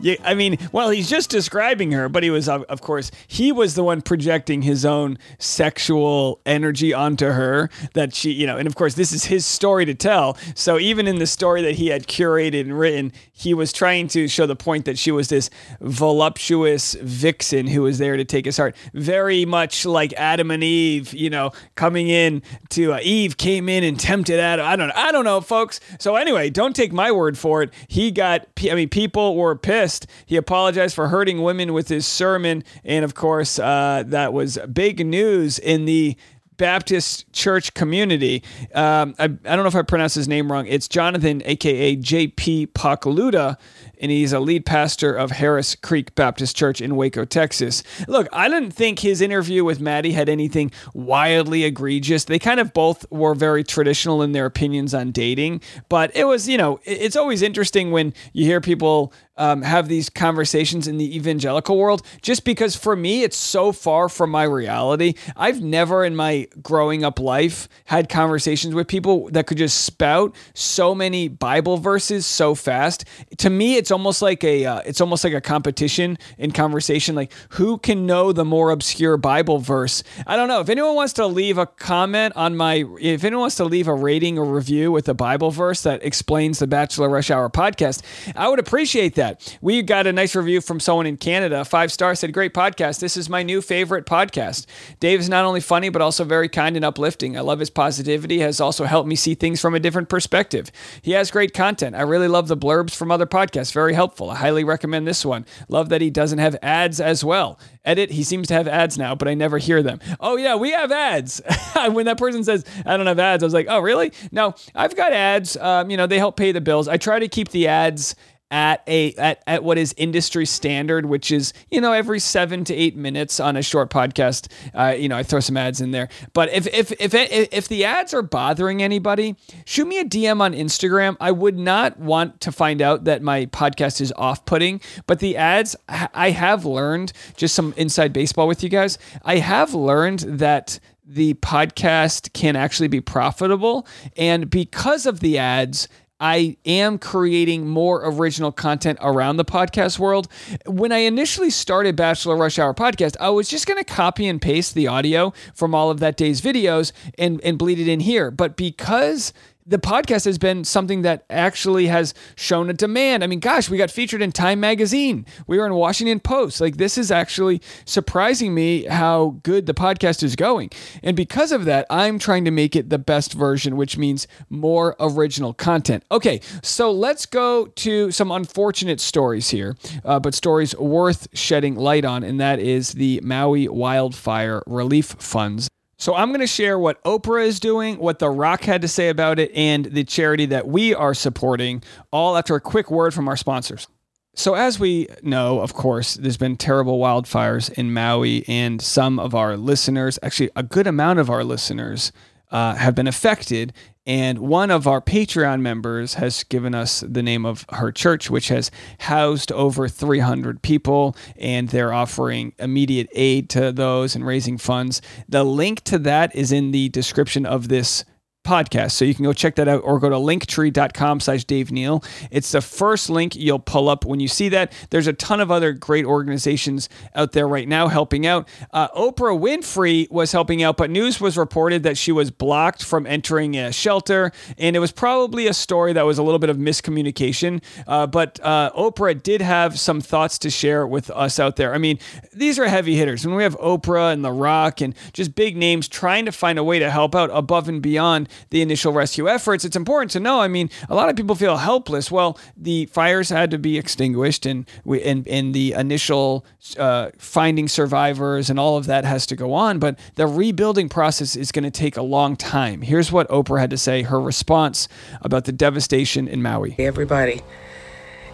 Yeah, 0.00 0.14
I 0.24 0.34
mean, 0.34 0.58
well, 0.70 0.90
he's 0.90 1.08
just 1.08 1.28
describing 1.28 1.90
her, 1.90 2.08
but 2.08 2.22
he 2.22 2.30
was, 2.30 2.48
of 2.48 2.80
course, 2.80 3.10
he 3.26 3.50
was 3.50 3.74
the 3.74 3.82
one 3.82 4.00
projecting 4.00 4.62
his 4.62 4.84
own 4.84 5.18
sexual 5.38 6.40
energy 6.46 6.94
onto 6.94 7.26
her. 7.26 7.68
That 7.94 8.14
she, 8.14 8.30
you 8.30 8.46
know, 8.46 8.56
and 8.56 8.68
of 8.68 8.76
course, 8.76 8.94
this 8.94 9.12
is 9.12 9.24
his 9.24 9.44
story 9.44 9.84
to 9.86 9.94
tell. 9.94 10.36
So 10.54 10.78
even 10.78 11.08
in 11.08 11.18
the 11.18 11.26
story 11.26 11.62
that 11.62 11.74
he 11.74 11.88
had 11.88 12.06
curated 12.06 12.60
and 12.60 12.78
written, 12.78 13.12
he 13.32 13.54
was 13.54 13.72
trying 13.72 14.06
to 14.08 14.28
show 14.28 14.46
the 14.46 14.54
point 14.54 14.84
that 14.84 14.98
she 14.98 15.10
was 15.10 15.28
this 15.28 15.50
voluptuous 15.80 16.94
vixen 16.94 17.66
who 17.66 17.82
was 17.82 17.98
there 17.98 18.16
to 18.16 18.24
take 18.24 18.44
his 18.44 18.56
heart, 18.56 18.76
very 18.94 19.44
much 19.44 19.84
like 19.84 20.12
Adam 20.14 20.52
and 20.52 20.62
Eve. 20.62 21.12
You 21.12 21.30
know, 21.30 21.50
coming 21.74 22.06
in 22.06 22.42
to 22.70 22.92
uh, 22.92 23.00
Eve 23.02 23.36
came 23.36 23.68
in 23.68 23.82
and 23.82 23.98
tempted 23.98 24.38
Adam. 24.38 24.64
I 24.64 24.76
don't, 24.76 24.92
I 24.92 25.10
don't 25.10 25.24
know, 25.24 25.40
folks. 25.40 25.80
So 25.98 26.14
anyway, 26.14 26.50
don't 26.50 26.76
take 26.76 26.92
my 26.92 27.10
word 27.10 27.36
for 27.36 27.62
it. 27.62 27.70
He 27.88 28.12
got, 28.12 28.46
I 28.70 28.74
mean, 28.74 28.88
people 28.88 29.34
were 29.34 29.56
pissed 29.56 29.87
he 30.26 30.36
apologized 30.36 30.94
for 30.94 31.08
hurting 31.08 31.42
women 31.42 31.72
with 31.72 31.88
his 31.88 32.06
sermon. 32.06 32.64
And 32.84 33.04
of 33.04 33.14
course, 33.14 33.58
uh, 33.58 34.04
that 34.06 34.32
was 34.32 34.58
big 34.72 35.04
news 35.04 35.58
in 35.58 35.84
the 35.84 36.16
Baptist 36.58 37.32
church 37.32 37.72
community. 37.72 38.42
Um, 38.74 39.14
I, 39.18 39.24
I, 39.24 39.28
don't 39.28 39.58
know 39.58 39.66
if 39.66 39.76
I 39.76 39.82
pronounced 39.82 40.16
his 40.16 40.26
name 40.26 40.50
wrong. 40.50 40.66
It's 40.66 40.88
Jonathan, 40.88 41.40
aka 41.44 41.96
JP 41.96 42.72
Pokluda, 42.72 43.56
and 44.00 44.10
he's 44.10 44.32
a 44.32 44.40
lead 44.40 44.66
pastor 44.66 45.14
of 45.14 45.30
Harris 45.30 45.76
Creek 45.76 46.16
Baptist 46.16 46.56
Church 46.56 46.80
in 46.80 46.96
Waco, 46.96 47.24
Texas. 47.24 47.84
Look, 48.08 48.26
I 48.32 48.48
didn't 48.48 48.72
think 48.72 48.98
his 48.98 49.20
interview 49.20 49.64
with 49.64 49.80
Maddie 49.80 50.12
had 50.12 50.28
anything 50.28 50.72
wildly 50.94 51.62
egregious. 51.62 52.24
They 52.24 52.40
kind 52.40 52.58
of 52.58 52.74
both 52.74 53.06
were 53.10 53.36
very 53.36 53.62
traditional 53.62 54.20
in 54.20 54.32
their 54.32 54.46
opinions 54.46 54.94
on 54.94 55.12
dating, 55.12 55.62
but 55.88 56.14
it 56.16 56.24
was, 56.24 56.48
you 56.48 56.58
know, 56.58 56.80
it's 56.84 57.16
always 57.16 57.40
interesting 57.40 57.92
when 57.92 58.12
you 58.32 58.44
hear 58.44 58.60
people 58.60 59.12
um, 59.38 59.62
have 59.62 59.88
these 59.88 60.10
conversations 60.10 60.86
in 60.86 60.98
the 60.98 61.16
evangelical 61.16 61.78
world 61.78 62.02
just 62.20 62.44
because 62.44 62.76
for 62.76 62.96
me 62.96 63.22
it's 63.22 63.36
so 63.36 63.72
far 63.72 64.08
from 64.08 64.30
my 64.30 64.42
reality. 64.42 65.14
I've 65.36 65.62
never 65.62 66.04
in 66.04 66.14
my 66.16 66.48
growing 66.62 67.04
up 67.04 67.18
life 67.18 67.68
had 67.86 68.08
conversations 68.08 68.74
with 68.74 68.88
people 68.88 69.30
that 69.30 69.46
could 69.46 69.58
just 69.58 69.84
spout 69.84 70.34
so 70.54 70.94
many 70.94 71.28
Bible 71.28 71.76
verses 71.78 72.26
so 72.26 72.54
fast. 72.54 73.04
To 73.38 73.50
me, 73.50 73.76
it's 73.76 73.90
almost 73.90 74.22
like 74.22 74.42
a 74.44 74.64
uh, 74.64 74.80
it's 74.80 75.00
almost 75.00 75.24
like 75.24 75.32
a 75.32 75.40
competition 75.40 76.18
in 76.36 76.50
conversation. 76.50 77.14
Like 77.14 77.32
who 77.50 77.78
can 77.78 78.06
know 78.06 78.32
the 78.32 78.44
more 78.44 78.70
obscure 78.70 79.16
Bible 79.16 79.58
verse? 79.58 80.02
I 80.26 80.36
don't 80.36 80.48
know. 80.48 80.60
If 80.60 80.68
anyone 80.68 80.94
wants 80.94 81.12
to 81.14 81.26
leave 81.26 81.58
a 81.58 81.66
comment 81.66 82.34
on 82.36 82.56
my, 82.56 82.84
if 83.00 83.24
anyone 83.24 83.42
wants 83.42 83.56
to 83.56 83.64
leave 83.64 83.88
a 83.88 83.94
rating 83.94 84.38
or 84.38 84.44
review 84.44 84.90
with 84.90 85.08
a 85.08 85.14
Bible 85.14 85.50
verse 85.50 85.82
that 85.82 86.02
explains 86.02 86.58
the 86.58 86.66
Bachelor 86.66 87.08
Rush 87.08 87.30
Hour 87.30 87.48
podcast, 87.50 88.02
I 88.34 88.48
would 88.48 88.58
appreciate 88.58 89.14
that 89.14 89.27
that. 89.28 89.58
We 89.60 89.82
got 89.82 90.06
a 90.06 90.12
nice 90.12 90.34
review 90.34 90.60
from 90.60 90.80
someone 90.80 91.06
in 91.06 91.16
Canada. 91.16 91.64
Five 91.64 91.92
stars 91.92 92.20
said, 92.20 92.32
Great 92.32 92.54
podcast. 92.54 93.00
This 93.00 93.16
is 93.16 93.28
my 93.28 93.42
new 93.42 93.60
favorite 93.60 94.06
podcast. 94.06 94.66
Dave 95.00 95.20
is 95.20 95.28
not 95.28 95.44
only 95.44 95.60
funny, 95.60 95.88
but 95.88 96.02
also 96.02 96.24
very 96.24 96.48
kind 96.48 96.76
and 96.76 96.84
uplifting. 96.84 97.36
I 97.36 97.40
love 97.40 97.60
his 97.60 97.70
positivity, 97.70 98.38
has 98.40 98.60
also 98.60 98.84
helped 98.84 99.08
me 99.08 99.16
see 99.16 99.34
things 99.34 99.60
from 99.60 99.74
a 99.74 99.80
different 99.80 100.08
perspective. 100.08 100.70
He 101.02 101.12
has 101.12 101.30
great 101.30 101.54
content. 101.54 101.94
I 101.94 102.02
really 102.02 102.28
love 102.28 102.48
the 102.48 102.56
blurbs 102.56 102.94
from 102.94 103.10
other 103.10 103.26
podcasts. 103.26 103.72
Very 103.72 103.94
helpful. 103.94 104.30
I 104.30 104.36
highly 104.36 104.64
recommend 104.64 105.06
this 105.06 105.24
one. 105.24 105.46
Love 105.68 105.88
that 105.90 106.00
he 106.00 106.10
doesn't 106.10 106.38
have 106.38 106.56
ads 106.62 107.00
as 107.00 107.24
well. 107.24 107.58
Edit, 107.84 108.10
he 108.10 108.22
seems 108.22 108.48
to 108.48 108.54
have 108.54 108.68
ads 108.68 108.98
now, 108.98 109.14
but 109.14 109.28
I 109.28 109.34
never 109.34 109.58
hear 109.58 109.82
them. 109.82 110.00
Oh, 110.20 110.36
yeah, 110.36 110.56
we 110.56 110.72
have 110.72 110.92
ads. 110.92 111.40
when 111.92 112.06
that 112.06 112.18
person 112.18 112.44
says, 112.44 112.64
I 112.84 112.96
don't 112.96 113.06
have 113.06 113.18
ads, 113.18 113.42
I 113.42 113.46
was 113.46 113.54
like, 113.54 113.66
oh, 113.68 113.80
really? 113.80 114.12
No, 114.30 114.54
I've 114.74 114.94
got 114.96 115.12
ads. 115.12 115.56
Um, 115.56 115.90
you 115.90 115.96
know, 115.96 116.06
they 116.06 116.18
help 116.18 116.36
pay 116.36 116.52
the 116.52 116.60
bills. 116.60 116.88
I 116.88 116.96
try 116.96 117.18
to 117.18 117.28
keep 117.28 117.48
the 117.48 117.66
ads 117.68 118.14
at 118.50 118.82
a 118.86 119.12
at, 119.14 119.42
at 119.46 119.64
what 119.64 119.78
is 119.78 119.94
industry 119.96 120.46
standard, 120.46 121.06
which 121.06 121.30
is 121.30 121.52
you 121.70 121.80
know 121.80 121.92
every 121.92 122.18
seven 122.18 122.64
to 122.64 122.74
eight 122.74 122.96
minutes 122.96 123.40
on 123.40 123.56
a 123.56 123.62
short 123.62 123.90
podcast. 123.90 124.50
Uh, 124.74 124.94
you 124.96 125.08
know, 125.08 125.16
I 125.16 125.22
throw 125.22 125.40
some 125.40 125.56
ads 125.56 125.80
in 125.80 125.90
there. 125.90 126.08
But 126.32 126.52
if 126.52 126.66
if 126.68 126.92
if 127.00 127.14
if 127.14 127.68
the 127.68 127.84
ads 127.84 128.14
are 128.14 128.22
bothering 128.22 128.82
anybody, 128.82 129.36
shoot 129.64 129.86
me 129.86 129.98
a 129.98 130.04
DM 130.04 130.40
on 130.40 130.54
Instagram. 130.54 131.16
I 131.20 131.30
would 131.30 131.58
not 131.58 131.98
want 131.98 132.40
to 132.42 132.52
find 132.52 132.80
out 132.80 133.04
that 133.04 133.22
my 133.22 133.46
podcast 133.46 134.00
is 134.00 134.12
off 134.16 134.44
putting, 134.44 134.80
but 135.06 135.20
the 135.20 135.36
ads 135.36 135.76
I 135.88 136.30
have 136.30 136.64
learned 136.64 137.12
just 137.36 137.54
some 137.54 137.74
inside 137.76 138.12
baseball 138.12 138.48
with 138.48 138.62
you 138.62 138.68
guys. 138.68 138.98
I 139.24 139.36
have 139.38 139.74
learned 139.74 140.20
that 140.20 140.80
the 141.08 141.34
podcast 141.34 142.34
can 142.34 142.54
actually 142.54 142.88
be 142.88 143.00
profitable. 143.00 143.86
And 144.16 144.50
because 144.50 145.06
of 145.06 145.20
the 145.20 145.38
ads, 145.38 145.88
I 146.20 146.56
am 146.64 146.98
creating 146.98 147.68
more 147.68 148.02
original 148.04 148.50
content 148.50 148.98
around 149.00 149.36
the 149.36 149.44
podcast 149.44 149.98
world. 149.98 150.28
When 150.66 150.90
I 150.92 150.98
initially 150.98 151.50
started 151.50 151.96
Bachelor 151.96 152.36
Rush 152.36 152.58
Hour 152.58 152.74
podcast, 152.74 153.16
I 153.20 153.30
was 153.30 153.48
just 153.48 153.66
going 153.66 153.78
to 153.78 153.84
copy 153.84 154.26
and 154.26 154.40
paste 154.40 154.74
the 154.74 154.88
audio 154.88 155.32
from 155.54 155.74
all 155.74 155.90
of 155.90 156.00
that 156.00 156.16
day's 156.16 156.40
videos 156.40 156.92
and, 157.18 157.40
and 157.44 157.58
bleed 157.58 157.78
it 157.78 157.88
in 157.88 158.00
here. 158.00 158.30
But 158.30 158.56
because 158.56 159.32
the 159.68 159.78
podcast 159.78 160.24
has 160.24 160.38
been 160.38 160.64
something 160.64 161.02
that 161.02 161.24
actually 161.28 161.88
has 161.88 162.14
shown 162.36 162.70
a 162.70 162.72
demand. 162.72 163.22
I 163.22 163.26
mean, 163.26 163.38
gosh, 163.38 163.68
we 163.68 163.76
got 163.76 163.90
featured 163.90 164.22
in 164.22 164.32
Time 164.32 164.60
Magazine. 164.60 165.26
We 165.46 165.58
were 165.58 165.66
in 165.66 165.74
Washington 165.74 166.20
Post. 166.20 166.60
Like, 166.60 166.78
this 166.78 166.96
is 166.96 167.10
actually 167.10 167.60
surprising 167.84 168.54
me 168.54 168.84
how 168.84 169.36
good 169.42 169.66
the 169.66 169.74
podcast 169.74 170.22
is 170.22 170.36
going. 170.36 170.70
And 171.02 171.14
because 171.14 171.52
of 171.52 171.66
that, 171.66 171.86
I'm 171.90 172.18
trying 172.18 172.46
to 172.46 172.50
make 172.50 172.74
it 172.74 172.88
the 172.88 172.98
best 172.98 173.34
version, 173.34 173.76
which 173.76 173.98
means 173.98 174.26
more 174.48 174.96
original 174.98 175.52
content. 175.52 176.02
Okay, 176.10 176.40
so 176.62 176.90
let's 176.90 177.26
go 177.26 177.66
to 177.66 178.10
some 178.10 178.32
unfortunate 178.32 179.00
stories 179.00 179.50
here, 179.50 179.76
uh, 180.04 180.18
but 180.18 180.34
stories 180.34 180.74
worth 180.76 181.28
shedding 181.34 181.76
light 181.76 182.06
on, 182.06 182.24
and 182.24 182.40
that 182.40 182.58
is 182.58 182.92
the 182.94 183.20
Maui 183.22 183.68
wildfire 183.68 184.62
relief 184.66 185.14
funds 185.18 185.68
so 185.98 186.14
I'm 186.14 186.28
going 186.28 186.40
to 186.40 186.46
share 186.46 186.78
what 186.78 187.02
Oprah 187.02 187.44
is 187.44 187.58
doing, 187.58 187.98
what 187.98 188.20
The 188.20 188.30
Rock 188.30 188.62
had 188.62 188.82
to 188.82 188.88
say 188.88 189.08
about 189.08 189.40
it, 189.40 189.50
and 189.52 189.84
the 189.84 190.04
charity 190.04 190.46
that 190.46 190.68
we 190.68 190.94
are 190.94 191.12
supporting, 191.12 191.82
all 192.12 192.36
after 192.36 192.54
a 192.54 192.60
quick 192.60 192.88
word 192.88 193.12
from 193.12 193.28
our 193.28 193.36
sponsors. 193.36 193.88
So, 194.34 194.54
as 194.54 194.78
we 194.78 195.08
know, 195.22 195.58
of 195.58 195.74
course, 195.74 196.14
there's 196.14 196.36
been 196.36 196.56
terrible 196.56 197.00
wildfires 197.00 197.72
in 197.72 197.92
Maui, 197.92 198.44
and 198.46 198.80
some 198.80 199.18
of 199.18 199.34
our 199.34 199.56
listeners, 199.56 200.16
actually, 200.22 200.50
a 200.54 200.62
good 200.62 200.86
amount 200.86 201.18
of 201.18 201.28
our 201.28 201.42
listeners, 201.42 202.12
uh, 202.52 202.76
have 202.76 202.94
been 202.94 203.08
affected. 203.08 203.72
And 204.08 204.38
one 204.38 204.70
of 204.70 204.86
our 204.86 205.02
Patreon 205.02 205.60
members 205.60 206.14
has 206.14 206.42
given 206.42 206.74
us 206.74 207.04
the 207.06 207.22
name 207.22 207.44
of 207.44 207.66
her 207.72 207.92
church, 207.92 208.30
which 208.30 208.48
has 208.48 208.70
housed 209.00 209.52
over 209.52 209.86
300 209.86 210.62
people, 210.62 211.14
and 211.36 211.68
they're 211.68 211.92
offering 211.92 212.54
immediate 212.58 213.10
aid 213.12 213.50
to 213.50 213.70
those 213.70 214.16
and 214.16 214.26
raising 214.26 214.56
funds. 214.56 215.02
The 215.28 215.44
link 215.44 215.84
to 215.84 215.98
that 215.98 216.34
is 216.34 216.52
in 216.52 216.70
the 216.70 216.88
description 216.88 217.44
of 217.44 217.68
this 217.68 218.06
podcast. 218.48 218.92
So 218.92 219.04
you 219.04 219.14
can 219.14 219.24
go 219.24 219.34
check 219.34 219.56
that 219.56 219.68
out 219.68 219.82
or 219.84 219.98
go 219.98 220.08
to 220.08 220.16
linktree.com 220.16 221.20
slash 221.20 221.44
Dave 221.44 221.70
Neal. 221.70 222.02
It's 222.30 222.52
the 222.52 222.62
first 222.62 223.10
link 223.10 223.36
you'll 223.36 223.58
pull 223.58 223.90
up 223.90 224.06
when 224.06 224.20
you 224.20 224.28
see 224.28 224.48
that. 224.48 224.72
There's 224.88 225.06
a 225.06 225.12
ton 225.12 225.40
of 225.40 225.50
other 225.50 225.74
great 225.74 226.06
organizations 226.06 226.88
out 227.14 227.32
there 227.32 227.46
right 227.46 227.68
now 227.68 227.88
helping 227.88 228.26
out. 228.26 228.48
Uh, 228.72 228.88
Oprah 228.88 229.38
Winfrey 229.38 230.10
was 230.10 230.32
helping 230.32 230.62
out, 230.62 230.78
but 230.78 230.88
news 230.88 231.20
was 231.20 231.36
reported 231.36 231.82
that 231.82 231.98
she 231.98 232.10
was 232.10 232.30
blocked 232.30 232.82
from 232.82 233.06
entering 233.06 233.56
a 233.56 233.70
shelter. 233.70 234.32
And 234.56 234.74
it 234.74 234.78
was 234.78 234.92
probably 234.92 235.46
a 235.46 235.54
story 235.54 235.92
that 235.92 236.06
was 236.06 236.16
a 236.16 236.22
little 236.22 236.38
bit 236.38 236.48
of 236.48 236.56
miscommunication. 236.56 237.62
Uh, 237.86 238.06
but 238.06 238.40
uh, 238.42 238.70
Oprah 238.74 239.22
did 239.22 239.42
have 239.42 239.78
some 239.78 240.00
thoughts 240.00 240.38
to 240.38 240.50
share 240.50 240.86
with 240.86 241.10
us 241.10 241.38
out 241.38 241.56
there. 241.56 241.74
I 241.74 241.78
mean, 241.78 241.98
these 242.32 242.58
are 242.58 242.66
heavy 242.66 242.96
hitters. 242.96 243.26
When 243.26 243.36
we 243.36 243.42
have 243.42 243.58
Oprah 243.58 244.12
and 244.12 244.24
The 244.24 244.32
Rock 244.32 244.80
and 244.80 244.94
just 245.12 245.34
big 245.34 245.56
names 245.56 245.86
trying 245.86 246.24
to 246.24 246.32
find 246.32 246.58
a 246.58 246.64
way 246.64 246.78
to 246.78 246.90
help 246.90 247.14
out 247.14 247.28
above 247.32 247.68
and 247.68 247.82
beyond 247.82 248.28
the 248.50 248.62
initial 248.62 248.92
rescue 248.92 249.28
efforts, 249.28 249.64
it's 249.64 249.76
important 249.76 250.10
to 250.12 250.20
know. 250.20 250.40
I 250.40 250.48
mean, 250.48 250.70
a 250.88 250.94
lot 250.94 251.08
of 251.08 251.16
people 251.16 251.34
feel 251.34 251.56
helpless. 251.56 252.10
Well, 252.10 252.38
the 252.56 252.86
fires 252.86 253.28
had 253.30 253.50
to 253.50 253.58
be 253.58 253.78
extinguished, 253.78 254.46
and 254.46 254.68
we 254.84 255.02
and, 255.02 255.54
the 255.54 255.72
initial 255.72 256.44
uh, 256.78 257.10
finding 257.18 257.68
survivors 257.68 258.50
and 258.50 258.60
all 258.60 258.76
of 258.76 258.86
that 258.86 259.04
has 259.04 259.26
to 259.26 259.36
go 259.36 259.54
on. 259.54 259.78
But 259.78 259.98
the 260.16 260.26
rebuilding 260.26 260.88
process 260.88 261.36
is 261.36 261.52
going 261.52 261.64
to 261.64 261.70
take 261.70 261.96
a 261.96 262.02
long 262.02 262.36
time. 262.36 262.82
Here's 262.82 263.10
what 263.10 263.28
Oprah 263.28 263.60
had 263.60 263.70
to 263.70 263.78
say. 263.78 264.02
Her 264.02 264.20
response 264.20 264.88
about 265.22 265.44
the 265.44 265.52
devastation 265.52 266.28
in 266.28 266.42
Maui. 266.42 266.70
Hey, 266.70 266.86
everybody. 266.86 267.42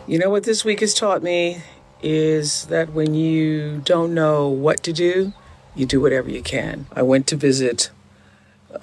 You 0.06 0.18
know 0.18 0.28
what 0.28 0.44
this 0.44 0.64
week 0.64 0.80
has 0.80 0.92
taught 0.92 1.22
me 1.22 1.62
is 2.02 2.66
that 2.66 2.92
when 2.92 3.14
you 3.14 3.80
don't 3.84 4.12
know 4.12 4.48
what 4.48 4.82
to 4.82 4.92
do, 4.92 5.32
you 5.74 5.86
do 5.86 6.00
whatever 6.00 6.30
you 6.30 6.42
can. 6.42 6.86
I 6.92 7.02
went 7.02 7.26
to 7.28 7.36
visit 7.36 7.90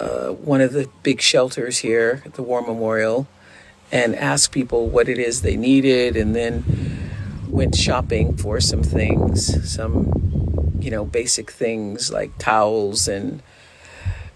uh, 0.00 0.28
one 0.30 0.60
of 0.60 0.72
the 0.72 0.88
big 1.02 1.20
shelters 1.20 1.78
here 1.78 2.22
at 2.24 2.34
the 2.34 2.42
War 2.42 2.62
Memorial 2.62 3.26
and 3.90 4.14
asked 4.16 4.52
people 4.52 4.88
what 4.88 5.08
it 5.08 5.18
is 5.18 5.42
they 5.42 5.56
needed, 5.56 6.16
and 6.16 6.34
then 6.34 6.64
went 7.48 7.76
shopping 7.76 8.34
for 8.36 8.58
some 8.58 8.82
things, 8.82 9.70
some, 9.70 10.72
you 10.80 10.90
know, 10.90 11.04
basic 11.04 11.50
things 11.50 12.10
like 12.10 12.36
towels 12.38 13.06
and 13.06 13.42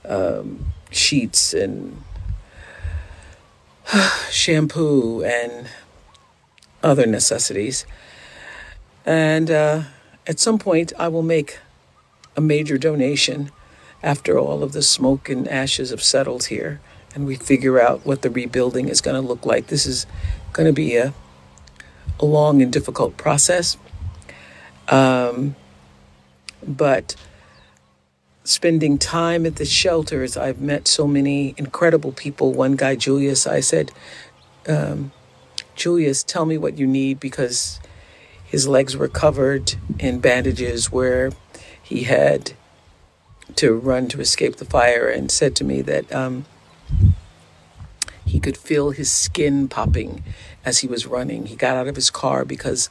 um, 0.04 0.72
sheets 0.90 1.54
and 1.54 2.02
shampoo 4.30 5.24
and 5.24 5.68
other 6.82 7.06
necessities. 7.06 7.86
And 9.06 9.50
uh, 9.50 9.82
at 10.26 10.38
some 10.38 10.58
point, 10.58 10.92
I 10.98 11.08
will 11.08 11.22
make 11.22 11.58
a 12.36 12.40
major 12.42 12.76
donation 12.76 13.50
after 14.06 14.38
all 14.38 14.62
of 14.62 14.70
the 14.70 14.82
smoke 14.82 15.28
and 15.28 15.48
ashes 15.48 15.90
have 15.90 16.02
settled 16.02 16.44
here 16.44 16.80
and 17.12 17.26
we 17.26 17.34
figure 17.34 17.80
out 17.80 18.06
what 18.06 18.22
the 18.22 18.30
rebuilding 18.30 18.88
is 18.88 19.00
going 19.00 19.20
to 19.20 19.26
look 19.26 19.44
like. 19.44 19.66
This 19.66 19.84
is 19.84 20.06
going 20.52 20.66
to 20.66 20.72
be 20.72 20.96
a, 20.96 21.12
a 22.20 22.24
long 22.24 22.62
and 22.62 22.72
difficult 22.72 23.16
process. 23.16 23.76
Um, 24.88 25.56
but 26.64 27.16
spending 28.44 28.96
time 28.96 29.44
at 29.44 29.56
the 29.56 29.64
shelters, 29.64 30.36
I've 30.36 30.60
met 30.60 30.86
so 30.86 31.08
many 31.08 31.54
incredible 31.56 32.12
people. 32.12 32.52
One 32.52 32.76
guy, 32.76 32.94
Julius, 32.94 33.44
I 33.44 33.58
said, 33.58 33.90
um, 34.68 35.10
Julius, 35.74 36.22
tell 36.22 36.44
me 36.44 36.56
what 36.56 36.78
you 36.78 36.86
need 36.86 37.18
because 37.18 37.80
his 38.44 38.68
legs 38.68 38.96
were 38.96 39.08
covered 39.08 39.74
in 39.98 40.20
bandages 40.20 40.92
where 40.92 41.32
he 41.82 42.04
had 42.04 42.52
to 43.54 43.74
run 43.74 44.08
to 44.08 44.20
escape 44.20 44.56
the 44.56 44.64
fire 44.64 45.08
and 45.08 45.30
said 45.30 45.54
to 45.56 45.64
me 45.64 45.80
that 45.82 46.12
um, 46.12 46.44
he 48.24 48.40
could 48.40 48.56
feel 48.56 48.90
his 48.90 49.10
skin 49.10 49.68
popping 49.68 50.22
as 50.64 50.80
he 50.80 50.88
was 50.88 51.06
running. 51.06 51.46
He 51.46 51.56
got 51.56 51.76
out 51.76 51.88
of 51.88 51.96
his 51.96 52.10
car 52.10 52.44
because 52.44 52.90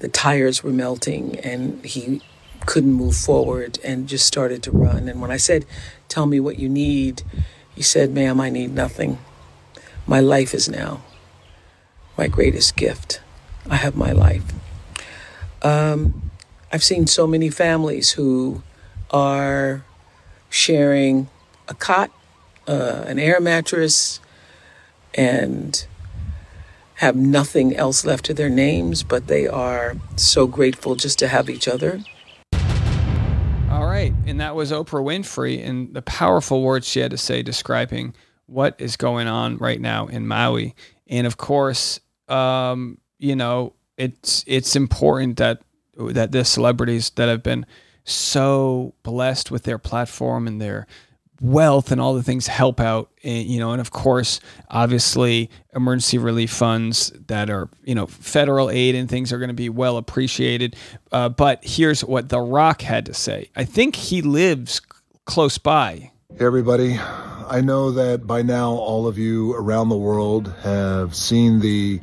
the 0.00 0.08
tires 0.08 0.62
were 0.62 0.72
melting 0.72 1.38
and 1.40 1.84
he 1.84 2.20
couldn't 2.66 2.92
move 2.92 3.16
forward 3.16 3.78
and 3.84 4.08
just 4.08 4.26
started 4.26 4.62
to 4.64 4.70
run. 4.70 5.08
And 5.08 5.20
when 5.20 5.30
I 5.30 5.36
said, 5.36 5.64
Tell 6.08 6.26
me 6.26 6.40
what 6.40 6.58
you 6.58 6.68
need, 6.68 7.22
he 7.74 7.82
said, 7.82 8.12
Ma'am, 8.12 8.40
I 8.40 8.50
need 8.50 8.74
nothing. 8.74 9.18
My 10.06 10.20
life 10.20 10.52
is 10.52 10.68
now 10.68 11.02
my 12.18 12.26
greatest 12.26 12.76
gift. 12.76 13.20
I 13.70 13.76
have 13.76 13.96
my 13.96 14.12
life. 14.12 14.44
Um, 15.62 16.30
I've 16.70 16.82
seen 16.82 17.06
so 17.06 17.26
many 17.26 17.48
families 17.48 18.10
who 18.10 18.62
are 19.10 19.84
sharing 20.48 21.28
a 21.68 21.74
cot, 21.74 22.10
uh, 22.66 23.04
an 23.06 23.18
air 23.18 23.40
mattress, 23.40 24.20
and 25.14 25.86
have 26.96 27.16
nothing 27.16 27.74
else 27.74 28.04
left 28.04 28.24
to 28.26 28.34
their 28.34 28.50
names, 28.50 29.02
but 29.02 29.26
they 29.26 29.46
are 29.46 29.96
so 30.16 30.46
grateful 30.46 30.96
just 30.96 31.18
to 31.18 31.28
have 31.28 31.48
each 31.48 31.66
other. 31.66 32.00
All 33.70 33.86
right. 33.86 34.12
And 34.26 34.40
that 34.40 34.54
was 34.54 34.70
Oprah 34.70 35.02
Winfrey 35.02 35.66
and 35.66 35.94
the 35.94 36.02
powerful 36.02 36.62
words 36.62 36.86
she 36.86 37.00
had 37.00 37.10
to 37.12 37.16
say 37.16 37.42
describing 37.42 38.14
what 38.46 38.74
is 38.78 38.96
going 38.96 39.28
on 39.28 39.56
right 39.58 39.80
now 39.80 40.08
in 40.08 40.26
Maui. 40.26 40.74
And 41.06 41.26
of 41.26 41.36
course, 41.36 42.00
um, 42.28 42.98
you 43.18 43.34
know, 43.34 43.74
it's 43.96 44.44
it's 44.46 44.76
important 44.76 45.36
that 45.38 45.62
that 45.96 46.32
the 46.32 46.44
celebrities 46.44 47.10
that 47.10 47.28
have 47.28 47.42
been 47.42 47.64
so 48.04 48.94
blessed 49.02 49.50
with 49.50 49.64
their 49.64 49.78
platform 49.78 50.46
and 50.46 50.60
their 50.60 50.86
wealth 51.40 51.90
and 51.90 52.00
all 52.00 52.14
the 52.14 52.22
things 52.22 52.46
help 52.46 52.80
out 52.80 53.10
and, 53.24 53.46
you 53.46 53.58
know 53.58 53.72
and 53.72 53.80
of 53.80 53.90
course 53.90 54.40
obviously 54.68 55.48
emergency 55.74 56.18
relief 56.18 56.50
funds 56.50 57.10
that 57.28 57.48
are 57.48 57.70
you 57.82 57.94
know 57.94 58.06
federal 58.06 58.68
aid 58.70 58.94
and 58.94 59.08
things 59.08 59.32
are 59.32 59.38
going 59.38 59.48
to 59.48 59.54
be 59.54 59.68
well 59.68 59.96
appreciated. 59.96 60.76
Uh, 61.12 61.28
but 61.28 61.60
here's 61.62 62.04
what 62.04 62.28
the 62.28 62.40
rock 62.40 62.82
had 62.82 63.06
to 63.06 63.14
say. 63.14 63.48
I 63.56 63.64
think 63.64 63.96
he 63.96 64.22
lives 64.22 64.80
close 65.24 65.58
by. 65.58 66.10
Hey, 66.36 66.44
everybody. 66.46 66.98
I 66.98 67.60
know 67.60 67.90
that 67.92 68.26
by 68.26 68.42
now 68.42 68.70
all 68.70 69.08
of 69.08 69.18
you 69.18 69.54
around 69.54 69.88
the 69.88 69.96
world 69.96 70.54
have 70.62 71.16
seen 71.16 71.58
the 71.58 72.00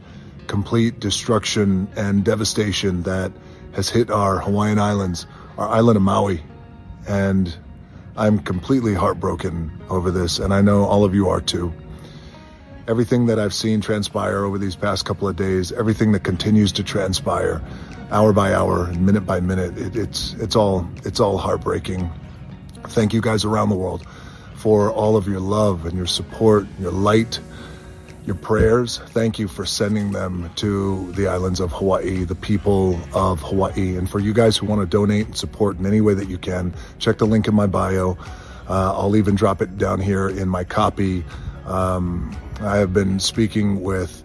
complete 0.48 1.00
destruction 1.00 1.88
and 1.96 2.24
devastation 2.24 3.04
that 3.04 3.32
has 3.72 3.90
hit 3.90 4.10
our 4.10 4.40
Hawaiian 4.40 4.80
Islands, 4.80 5.26
our 5.58 5.68
island 5.68 5.98
of 5.98 6.04
Maui. 6.04 6.42
And 7.08 7.56
I'm 8.18 8.40
completely 8.40 8.94
heartbroken 8.94 9.72
over 9.90 10.12
this, 10.12 10.40
and 10.40 10.54
I 10.54 10.62
know 10.62 10.84
all 10.86 11.06
of 11.06 11.14
you 11.14 11.30
are 11.30 11.40
too. 11.40 11.72
Everything 12.88 13.28
that 13.28 13.38
I've 13.38 13.54
seen 13.54 13.82
transpire 13.82 14.44
over 14.44 14.58
these 14.58 14.76
past 14.76 15.06
couple 15.06 15.28
of 15.28 15.36
days, 15.36 15.72
everything 15.72 16.14
that 16.14 16.24
continues 16.24 16.72
to 16.74 16.84
transpire, 16.84 17.62
hour 18.12 18.34
by 18.34 18.54
hour, 18.54 18.88
minute 18.94 19.26
by 19.26 19.40
minute, 19.40 19.78
it, 19.78 19.96
it's 19.96 20.34
it's 20.36 20.56
all 20.56 20.88
it's 21.04 21.20
all 21.20 21.38
heartbreaking. 21.38 22.10
Thank 22.88 23.14
you 23.14 23.22
guys 23.22 23.46
around 23.46 23.70
the 23.70 23.76
world 23.76 24.06
for 24.56 24.92
all 24.92 25.16
of 25.16 25.28
your 25.28 25.40
love 25.40 25.86
and 25.86 25.96
your 25.96 26.08
support, 26.08 26.66
your 26.80 26.92
light, 26.92 27.40
your 28.28 28.36
prayers. 28.36 29.00
Thank 29.00 29.40
you 29.40 29.48
for 29.48 29.66
sending 29.66 30.12
them 30.12 30.52
to 30.58 31.12
the 31.14 31.28
islands 31.28 31.62
of 31.62 31.72
Hawaii, 31.72 32.26
the 32.26 32.36
people 32.36 33.00
of 33.14 33.40
Hawaii. 33.40 33.96
And 33.96 34.10
for 34.10 34.20
you 34.20 34.34
guys 34.34 34.58
who 34.58 34.68
want 34.68 34.82
to 34.82 34.86
donate 34.86 35.28
and 35.28 35.38
support 35.38 35.80
in 35.80 35.86
any 35.86 36.02
way 36.02 36.14
that 36.14 36.28
you 36.28 36.38
can, 36.38 36.74
check 37.00 37.20
the 37.20 37.26
link 37.26 37.48
in 37.48 37.56
my 37.56 37.68
bio. 37.68 38.18
Uh, 38.70 38.94
I'll 38.94 39.16
even 39.16 39.36
drop 39.36 39.62
it 39.62 39.78
down 39.78 40.02
here 40.02 40.28
in 40.28 40.50
my 40.50 40.66
copy. 40.66 41.24
Um, 41.66 42.36
I 42.60 42.78
have 42.78 42.94
been 42.94 43.20
speaking 43.20 43.82
with 43.82 44.24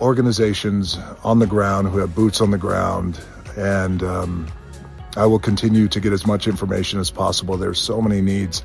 organizations 0.00 0.98
on 1.22 1.38
the 1.38 1.46
ground 1.46 1.88
who 1.88 1.98
have 1.98 2.14
boots 2.14 2.40
on 2.40 2.50
the 2.50 2.58
ground, 2.58 3.20
and 3.56 4.02
um, 4.02 4.48
I 5.16 5.26
will 5.26 5.38
continue 5.38 5.86
to 5.86 6.00
get 6.00 6.12
as 6.12 6.26
much 6.26 6.48
information 6.48 6.98
as 6.98 7.10
possible. 7.12 7.56
There's 7.56 7.78
so 7.78 8.02
many 8.02 8.20
needs. 8.20 8.64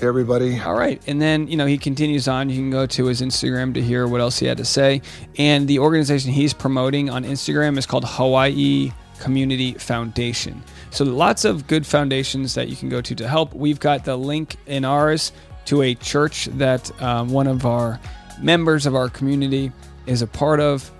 Everybody. 0.00 0.60
All 0.60 0.74
right. 0.74 1.02
And 1.06 1.20
then, 1.20 1.48
you 1.48 1.56
know, 1.56 1.66
he 1.66 1.76
continues 1.76 2.28
on. 2.28 2.50
You 2.50 2.56
can 2.56 2.70
go 2.70 2.86
to 2.86 3.06
his 3.06 3.20
Instagram 3.20 3.74
to 3.74 3.82
hear 3.82 4.06
what 4.06 4.20
else 4.20 4.38
he 4.38 4.46
had 4.46 4.58
to 4.58 4.64
say. 4.64 5.02
And 5.38 5.66
the 5.66 5.80
organization 5.80 6.30
he's 6.30 6.54
promoting 6.54 7.10
on 7.10 7.24
Instagram 7.24 7.76
is 7.78 7.86
called 7.86 8.04
Hawaii 8.06 8.92
Community 9.18 9.74
Foundation. 9.74 10.62
So 10.90 11.04
lots 11.04 11.44
of 11.44 11.66
good 11.66 11.86
foundations 11.86 12.54
that 12.54 12.68
you 12.68 12.76
can 12.76 12.88
go 12.88 13.00
to 13.00 13.14
to 13.14 13.28
help. 13.28 13.54
We've 13.54 13.80
got 13.80 14.04
the 14.04 14.16
link 14.16 14.56
in 14.66 14.84
ours 14.84 15.32
to 15.66 15.82
a 15.82 15.94
church 15.94 16.46
that 16.52 17.02
um, 17.02 17.30
one 17.30 17.46
of 17.46 17.66
our 17.66 18.00
members 18.40 18.86
of 18.86 18.94
our 18.94 19.08
community 19.08 19.72
is 20.06 20.22
a 20.22 20.26
part 20.26 20.60
of. 20.60 20.90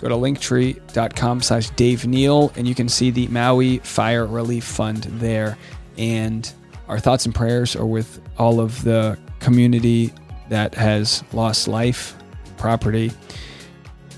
Go 0.00 0.08
to 0.08 0.14
linktree.com 0.14 1.42
slash 1.42 1.70
Dave 1.70 2.06
Neal 2.06 2.52
and 2.56 2.66
you 2.66 2.74
can 2.74 2.88
see 2.88 3.10
the 3.10 3.28
Maui 3.28 3.78
Fire 3.78 4.26
Relief 4.26 4.64
Fund 4.64 5.04
there. 5.04 5.56
And 5.98 6.50
our 6.90 6.98
thoughts 6.98 7.24
and 7.24 7.32
prayers 7.32 7.76
are 7.76 7.86
with 7.86 8.20
all 8.36 8.58
of 8.58 8.82
the 8.82 9.16
community 9.38 10.12
that 10.48 10.74
has 10.74 11.22
lost 11.32 11.68
life, 11.68 12.16
property, 12.56 13.12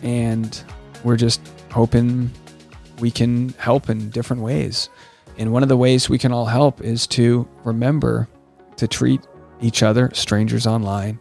and 0.02 0.64
we're 1.04 1.18
just 1.18 1.42
hoping 1.70 2.30
we 2.98 3.10
can 3.10 3.50
help 3.58 3.90
in 3.90 4.08
different 4.08 4.40
ways. 4.40 4.88
And 5.36 5.52
one 5.52 5.62
of 5.62 5.68
the 5.68 5.76
ways 5.76 6.08
we 6.08 6.16
can 6.16 6.32
all 6.32 6.46
help 6.46 6.80
is 6.80 7.06
to 7.08 7.46
remember 7.62 8.26
to 8.76 8.88
treat 8.88 9.20
each 9.60 9.82
other, 9.82 10.10
strangers 10.14 10.66
online, 10.66 11.20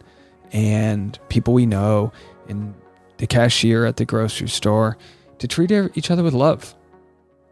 and 0.52 1.18
people 1.28 1.52
we 1.52 1.66
know, 1.66 2.12
and 2.48 2.74
the 3.18 3.26
cashier 3.26 3.84
at 3.84 3.98
the 3.98 4.06
grocery 4.06 4.48
store, 4.48 4.96
to 5.38 5.46
treat 5.46 5.70
each 5.70 6.10
other 6.10 6.22
with 6.22 6.32
love. 6.32 6.74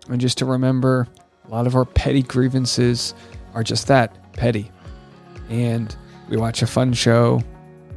And 0.09 0.23
just 0.23 0.39
to 0.39 0.47
remember 0.47 1.07
a 1.45 1.51
lot 1.51 1.67
of 1.67 1.77
our 1.77 1.85
petty 1.85 2.23
grievances 2.23 3.15
are 3.55 3.63
just 3.63 3.87
that 3.89 4.33
petty. 4.33 4.71
And 5.49 5.95
we 6.29 6.37
watch 6.37 6.63
a 6.63 6.67
fun 6.67 6.93
show 6.93 7.43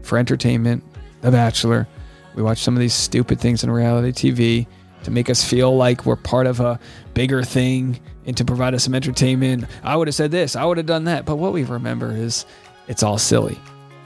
for 0.01 0.17
entertainment, 0.17 0.83
The 1.21 1.31
Bachelor. 1.31 1.87
We 2.35 2.41
watch 2.43 2.59
some 2.59 2.75
of 2.75 2.79
these 2.79 2.93
stupid 2.93 3.39
things 3.39 3.63
in 3.63 3.69
reality 3.71 4.11
TV 4.11 4.67
to 5.03 5.11
make 5.11 5.29
us 5.29 5.43
feel 5.43 5.75
like 5.75 6.05
we're 6.05 6.15
part 6.15 6.47
of 6.47 6.59
a 6.59 6.79
bigger 7.13 7.43
thing 7.43 7.99
and 8.25 8.35
to 8.37 8.45
provide 8.45 8.73
us 8.73 8.83
some 8.85 8.95
entertainment. 8.95 9.65
I 9.83 9.95
would 9.95 10.07
have 10.07 10.15
said 10.15 10.31
this, 10.31 10.55
I 10.55 10.65
would 10.65 10.77
have 10.77 10.85
done 10.85 11.03
that. 11.05 11.25
But 11.25 11.35
what 11.35 11.53
we 11.53 11.63
remember 11.63 12.11
is 12.11 12.45
it's 12.87 13.03
all 13.03 13.17
silly. 13.17 13.59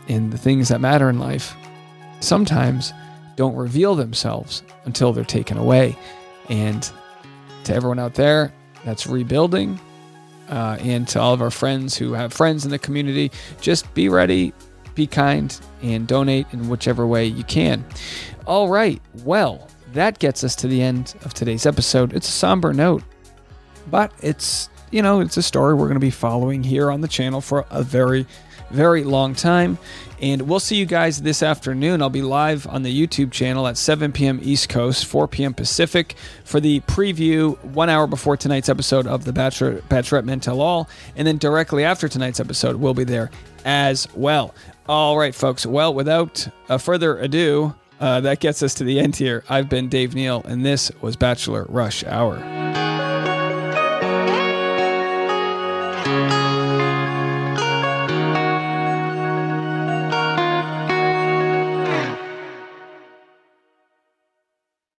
and 0.10 0.32
the 0.32 0.38
things 0.38 0.70
that 0.70 0.80
matter 0.82 1.10
in 1.10 1.20
life 1.20 1.56
sometimes 2.20 2.94
don't 3.36 3.56
reveal 3.56 3.94
themselves 3.96 4.64
until 4.86 5.14
they're 5.14 5.24
taken 5.24 5.58
away. 5.58 5.98
And 6.50 6.90
to 7.66 7.74
everyone 7.74 8.00
out 8.00 8.14
there 8.16 8.54
that's 8.86 9.06
rebuilding, 9.06 9.80
uh, 10.50 10.78
and 10.80 11.08
to 11.10 11.20
all 11.20 11.34
of 11.34 11.42
our 11.42 11.52
friends 11.52 11.98
who 11.98 12.14
have 12.14 12.34
friends 12.34 12.66
in 12.66 12.72
the 12.72 12.80
community, 12.80 13.32
just 13.62 13.92
be 13.94 14.10
ready, 14.10 14.54
be 14.96 15.08
kind, 15.08 15.60
and 15.82 16.08
donate 16.08 16.48
in 16.52 16.70
whichever 16.70 17.06
way 17.06 17.26
you 17.26 17.44
can. 17.44 17.86
All 18.46 18.70
right, 18.70 19.02
well, 19.24 19.68
that 19.94 20.20
gets 20.20 20.44
us 20.44 20.56
to 20.58 20.68
the 20.68 20.82
end 20.82 21.16
of 21.24 21.34
today's 21.34 21.66
episode. 21.66 22.14
It's 22.14 22.30
a 22.30 22.32
somber 22.32 22.74
note, 22.74 23.04
but 23.90 24.12
it's, 24.22 24.70
you 24.92 25.02
know, 25.02 25.20
it's 25.20 25.38
a 25.38 25.44
story 25.44 25.74
we're 25.74 25.88
going 25.88 25.96
to 25.96 26.00
be 26.00 26.10
following 26.12 26.64
here 26.64 26.92
on 26.92 27.02
the 27.02 27.08
channel 27.08 27.42
for 27.42 27.66
a 27.70 27.84
very, 27.84 28.26
very 28.70 29.04
long 29.04 29.36
time. 29.36 29.78
And 30.20 30.44
we'll 30.44 30.60
see 30.60 30.76
you 30.78 30.86
guys 30.86 31.22
this 31.22 31.44
afternoon. 31.44 32.02
I'll 32.02 32.10
be 32.10 32.24
live 32.24 32.66
on 32.68 32.82
the 32.82 33.08
YouTube 33.08 33.32
channel 33.32 33.68
at 33.68 33.78
7 33.78 34.12
p.m. 34.12 34.40
East 34.42 34.68
Coast, 34.68 35.06
4 35.06 35.28
p.m. 35.28 35.54
Pacific 35.54 36.16
for 36.44 36.60
the 36.60 36.80
preview 36.82 37.62
one 37.64 37.90
hour 37.90 38.08
before 38.08 38.36
tonight's 38.36 38.68
episode 38.68 39.06
of 39.06 39.26
The 39.26 39.34
Bachelor, 39.34 39.82
Bachelorette 39.82 40.26
Men 40.26 40.40
Tell 40.40 40.60
All. 40.60 40.90
And 41.16 41.28
then 41.28 41.38
directly 41.38 41.84
after 41.84 42.08
tonight's 42.08 42.40
episode, 42.40 42.78
we'll 42.78 42.96
be 42.96 43.04
there 43.04 43.30
as 43.64 44.08
well. 44.16 44.56
All 44.90 45.18
right, 45.18 45.36
folks. 45.36 45.66
Well, 45.66 45.94
without 45.94 46.48
uh, 46.68 46.80
further 46.80 47.20
ado, 47.20 47.76
uh, 48.00 48.22
that 48.22 48.40
gets 48.40 48.64
us 48.64 48.74
to 48.76 48.84
the 48.84 49.00
end 49.00 49.16
here. 49.16 49.44
I've 49.50 49.70
been 49.70 49.90
Dave 49.90 50.16
Neal, 50.16 50.42
and 50.46 50.66
this 50.66 50.92
was 51.02 51.16
Bachelor 51.16 51.66
Rush 51.70 52.04
Hour. 52.04 52.87